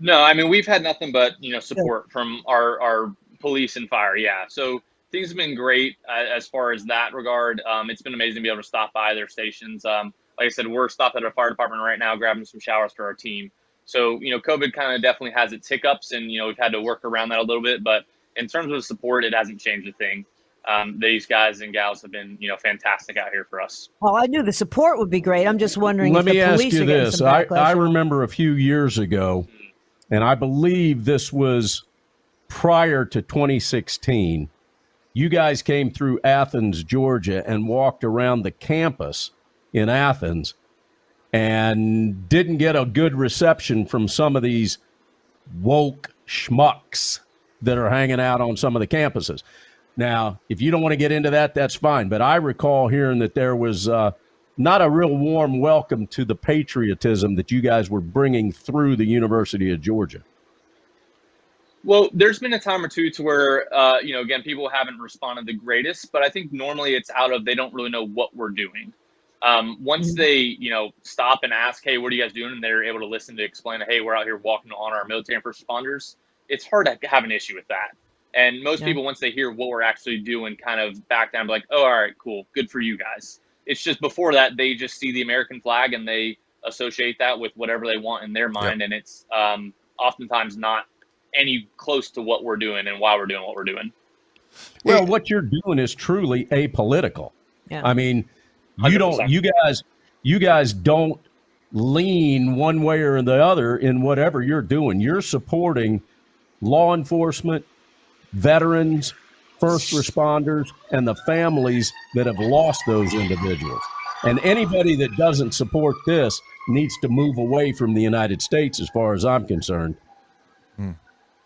[0.00, 3.88] No, I mean we've had nothing but you know support from our our police and
[3.88, 4.16] fire.
[4.16, 4.82] Yeah, so
[5.12, 7.60] things have been great uh, as far as that regard.
[7.60, 9.84] Um, it's been amazing to be able to stop by their stations.
[9.84, 12.92] Um, like I said, we're stopped at our fire department right now, grabbing some showers
[12.92, 13.52] for our team.
[13.84, 16.72] So you know, COVID kind of definitely has its hiccups, and you know we've had
[16.72, 17.84] to work around that a little bit.
[17.84, 20.26] But in terms of support, it hasn't changed a thing.
[20.68, 23.88] Um, these guys and gals have been you know fantastic out here for us.
[24.00, 25.46] Well, I knew the support would be great.
[25.46, 27.20] I'm just wondering Let if me the ask police you are getting this.
[27.20, 27.44] I.
[27.44, 29.46] I remember a few years ago,
[30.10, 31.84] and I believe this was
[32.48, 34.50] prior to 2016.
[35.12, 39.30] You guys came through Athens, Georgia, and walked around the campus
[39.72, 40.54] in Athens
[41.32, 44.78] and didn't get a good reception from some of these
[45.60, 47.20] woke schmucks
[47.62, 49.42] that are hanging out on some of the campuses.
[49.96, 52.08] Now, if you don't want to get into that, that's fine.
[52.08, 54.12] But I recall hearing that there was uh,
[54.56, 59.06] not a real warm welcome to the patriotism that you guys were bringing through the
[59.06, 60.22] University of Georgia.
[61.84, 64.98] Well, there's been a time or two to where, uh, you know, again, people haven't
[64.98, 68.34] responded the greatest, but I think normally it's out of they don't really know what
[68.34, 68.92] we're doing.
[69.42, 72.52] Um, once they, you know, stop and ask, hey, what are you guys doing?
[72.52, 75.36] And they're able to listen to explain, hey, we're out here walking on our military
[75.36, 76.16] and first responders.
[76.48, 77.92] It's hard to have an issue with that.
[78.34, 78.86] And most Yeah.
[78.86, 82.00] people, once they hear what we're actually doing, kind of back down, like, oh, all
[82.00, 83.40] right, cool, good for you guys.
[83.64, 87.52] It's just before that, they just see the American flag and they associate that with
[87.56, 88.82] whatever they want in their mind.
[88.82, 90.86] And it's um, oftentimes not
[91.34, 93.92] any close to what we're doing and why we're doing what we're doing.
[94.84, 97.32] Well, what you're doing is truly apolitical.
[97.70, 97.82] Yeah.
[97.84, 98.28] I mean,
[98.84, 99.82] you don't, you guys,
[100.22, 101.20] you guys don't
[101.72, 105.00] lean one way or the other in whatever you're doing.
[105.00, 106.02] You're supporting
[106.60, 107.66] law enforcement,
[108.36, 109.14] veterans,
[109.58, 113.80] first responders, and the families that have lost those individuals.
[114.22, 118.88] And anybody that doesn't support this needs to move away from the United States, as
[118.90, 119.96] far as I'm concerned.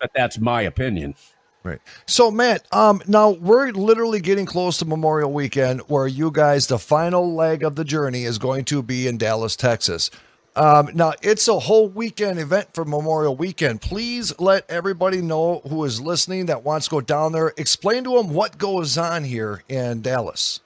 [0.00, 1.14] But that's my opinion.
[1.62, 1.80] Right.
[2.06, 6.78] So, Matt, um, now we're literally getting close to Memorial Weekend, where you guys, the
[6.78, 10.10] final leg of the journey is going to be in Dallas, Texas.
[10.56, 13.80] Um, now, it's a whole weekend event for Memorial Weekend.
[13.80, 17.52] Please let everybody know who is listening that wants to go down there.
[17.56, 20.60] Explain to them what goes on here in Dallas.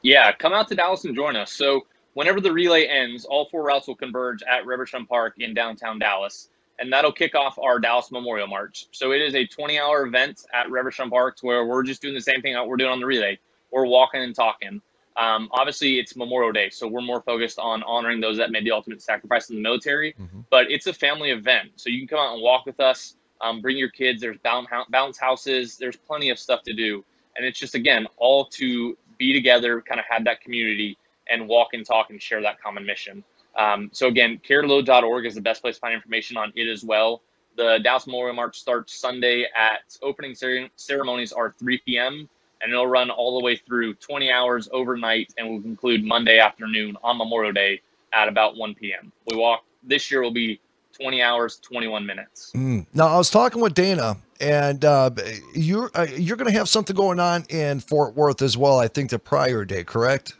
[0.00, 1.52] Yeah, come out to Dallas and join us.
[1.52, 5.98] So whenever the relay ends, all four routes will converge at Reverchon Park in downtown
[5.98, 6.48] Dallas,
[6.78, 8.86] and that'll kick off our Dallas Memorial March.
[8.92, 12.40] So it is a 20-hour event at Reverchon Park, where we're just doing the same
[12.40, 13.38] thing that we're doing on the relay.
[13.70, 14.80] We're walking and talking.
[15.16, 18.72] Um, obviously, it's Memorial Day, so we're more focused on honoring those that made the
[18.72, 20.14] ultimate sacrifice in the military.
[20.50, 23.16] But it's a family event, so you can come out and walk with us.
[23.40, 24.20] Um, bring your kids.
[24.20, 25.76] There's bounce, bounce houses.
[25.76, 27.04] There's plenty of stuff to do,
[27.36, 30.98] and it's just again all to be together, kind of have that community,
[31.28, 33.22] and walk and talk and share that common mission.
[33.56, 37.22] Um, so again, careload.org is the best place to find information on it as well.
[37.56, 40.34] The Dallas Memorial March starts Sunday at opening
[40.76, 42.28] ceremonies are 3 p.m.
[42.64, 46.96] and it'll run all the way through 20 hours overnight and will conclude Monday afternoon
[47.04, 47.82] on Memorial Day
[48.14, 49.12] at about 1 p.m.
[49.30, 50.58] We walk this year will be
[50.94, 52.52] 20 hours 21 minutes.
[52.54, 52.86] Mm.
[52.94, 55.10] Now, I was talking with Dana, and uh,
[55.54, 58.78] you're uh, you're going to have something going on in Fort Worth as well.
[58.78, 60.34] I think the prior day, correct?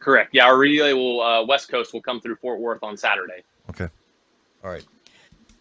[0.00, 0.30] Correct.
[0.32, 3.42] Yeah, our relay will uh, West Coast will come through Fort Worth on Saturday.
[3.68, 3.88] Okay.
[4.64, 4.84] All right.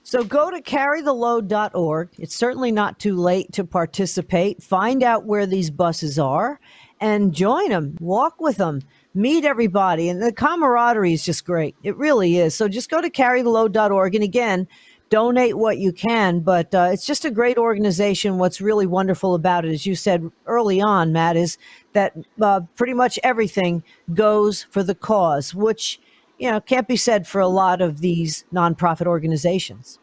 [0.07, 2.11] So go to carrytheload.org.
[2.17, 4.63] It's certainly not too late to participate.
[4.63, 6.61] Find out where these buses are
[7.01, 7.97] and join them.
[7.99, 8.83] Walk with them.
[9.13, 10.07] Meet everybody.
[10.07, 11.75] And the camaraderie is just great.
[11.83, 12.55] It really is.
[12.55, 14.15] So just go to carrytheload.org.
[14.15, 14.65] And again,
[15.09, 16.39] donate what you can.
[16.39, 18.37] But uh, it's just a great organization.
[18.37, 21.57] What's really wonderful about it, as you said early on, Matt, is
[21.91, 23.83] that uh, pretty much everything
[24.13, 25.99] goes for the cause, which
[26.37, 29.99] you know can't be said for a lot of these nonprofit organizations.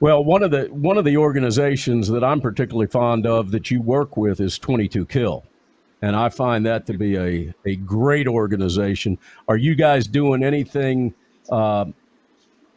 [0.00, 3.80] Well, one of the one of the organizations that I'm particularly fond of that you
[3.80, 5.44] work with is 22 Kill,
[6.02, 9.18] and I find that to be a a great organization.
[9.48, 11.14] Are you guys doing anything?
[11.50, 11.86] Uh,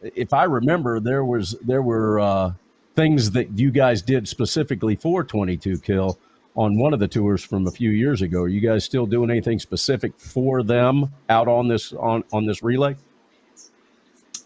[0.02, 2.52] if I remember, there was there were uh,
[2.94, 6.18] things that you guys did specifically for 22 Kill
[6.58, 8.42] on one of the tours from a few years ago.
[8.42, 12.64] Are you guys still doing anything specific for them out on this on on this
[12.64, 12.96] relay?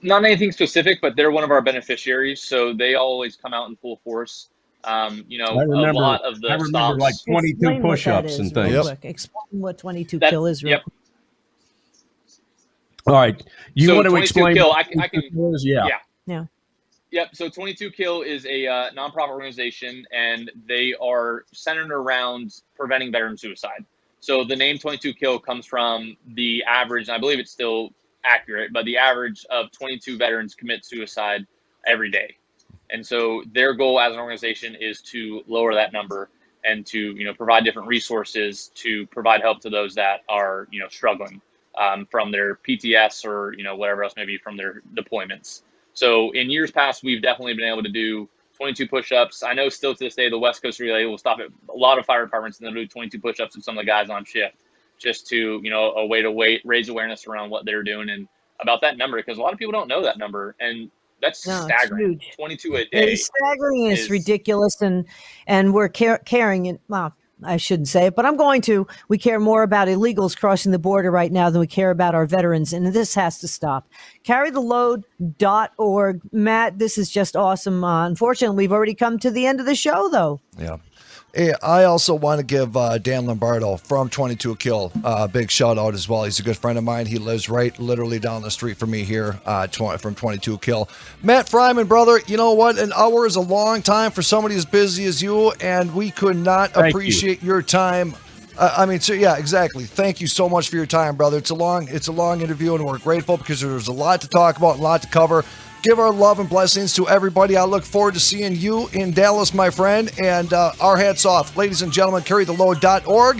[0.03, 3.77] Not anything specific, but they're one of our beneficiaries, so they always come out in
[3.77, 4.49] full force.
[4.85, 6.99] Um, you know, I remember- a lot of the I remember, stops.
[6.99, 8.87] like, 22 Explain push-ups is and real things.
[8.89, 9.05] quick.
[9.11, 10.83] Explain what 22 That- kill is real yep.
[10.83, 10.95] quick.
[13.07, 13.43] All right,
[13.75, 14.57] you So want to explain?
[14.57, 15.23] Kill, what I can- I can-
[15.55, 15.65] is?
[15.65, 15.87] Yeah.
[15.87, 15.99] yeah.
[16.27, 16.45] Yeah.
[17.13, 17.37] Yep.
[17.37, 23.37] So 22 Kill is a uh, nonprofit organization, and they are centered around preventing veteran
[23.37, 23.85] suicide.
[24.21, 27.91] So the name 22 Kill comes from the average, and I believe it's still
[28.25, 31.47] accurate, but the average of 22 veterans commit suicide
[31.87, 32.37] every day.
[32.89, 36.31] And so their goal as an organization is to lower that number
[36.65, 40.81] and to you know provide different resources to provide help to those that are you
[40.81, 41.43] know struggling
[41.79, 45.63] um, from their PTS or you know whatever else maybe from their deployments.
[45.95, 49.43] So in years past, we've definitely been able to do 22 push-ups.
[49.43, 51.99] I know still to this day, the West Coast Relay will stop at a lot
[51.99, 54.57] of fire departments and they'll do 22 push-ups with some of the guys on shift,
[54.99, 58.29] just to you know a way to wait, raise awareness around what they're doing and
[58.61, 60.91] about that number because a lot of people don't know that number and
[61.21, 62.21] that's No, staggering.
[62.37, 63.13] 22 a day.
[63.13, 65.05] It's staggering it's ridiculous, and
[65.47, 66.81] and we're car- carrying it.
[66.89, 67.15] Well,
[67.45, 68.87] I shouldn't say it, but I'm going to.
[69.09, 72.27] We care more about illegals crossing the border right now than we care about our
[72.27, 73.89] veterans, and this has to stop.
[74.25, 76.21] CarryTheLoad.org.
[76.33, 77.85] Matt, this is just awesome.
[77.85, 80.41] Uh, unfortunately, we've already come to the end of the show, though.
[80.59, 80.77] Yeah.
[81.35, 85.79] I also want to give uh, Dan Lombardo from 22 Kill uh, a big shout
[85.79, 86.25] out as well.
[86.25, 87.07] He's a good friend of mine.
[87.07, 90.89] He lives right literally down the street from me here uh, tw- from 22 Kill.
[91.23, 92.79] Matt Fryman, brother, you know what?
[92.79, 96.37] An hour is a long time for somebody as busy as you, and we could
[96.37, 96.91] not Thank you.
[96.91, 98.15] appreciate your time.
[98.59, 99.85] Uh, I mean, so yeah, exactly.
[99.85, 101.39] Thank you so much for your time, brother.
[101.39, 104.29] It's a long, it's a long interview, and we're grateful because there's a lot to
[104.29, 105.45] talk about, and a lot to cover.
[105.83, 107.57] Give our love and blessings to everybody.
[107.57, 110.13] I look forward to seeing you in Dallas, my friend.
[110.23, 112.23] And uh, our hats off, ladies and gentlemen.
[112.23, 113.39] CarryTheLoad.org.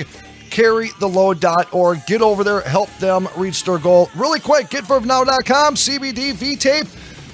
[0.51, 2.07] CarryTheLoad.org.
[2.07, 4.11] Get over there, help them reach their goal.
[4.15, 6.87] Really quick, GetVerveNow.com, CBD, V-Tape,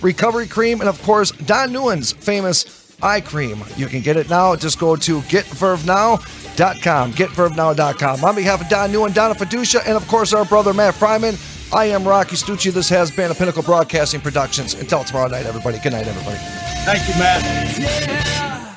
[0.02, 3.64] Recovery Cream, and of course, Don Newen's famous eye cream.
[3.76, 4.54] You can get it now.
[4.56, 7.12] Just go to GetVerveNow.com.
[7.12, 8.24] GetVerveNow.com.
[8.24, 11.34] On behalf of Don Newen, Donna Fiducia, and of course our brother Matt Fryman,
[11.72, 12.72] I am Rocky Stucci.
[12.72, 14.72] This has been a Pinnacle Broadcasting Productions.
[14.72, 15.78] Until tomorrow night, everybody.
[15.78, 16.38] Good night, everybody.
[16.84, 17.78] Thank you, Matt.
[17.78, 18.67] Yeah.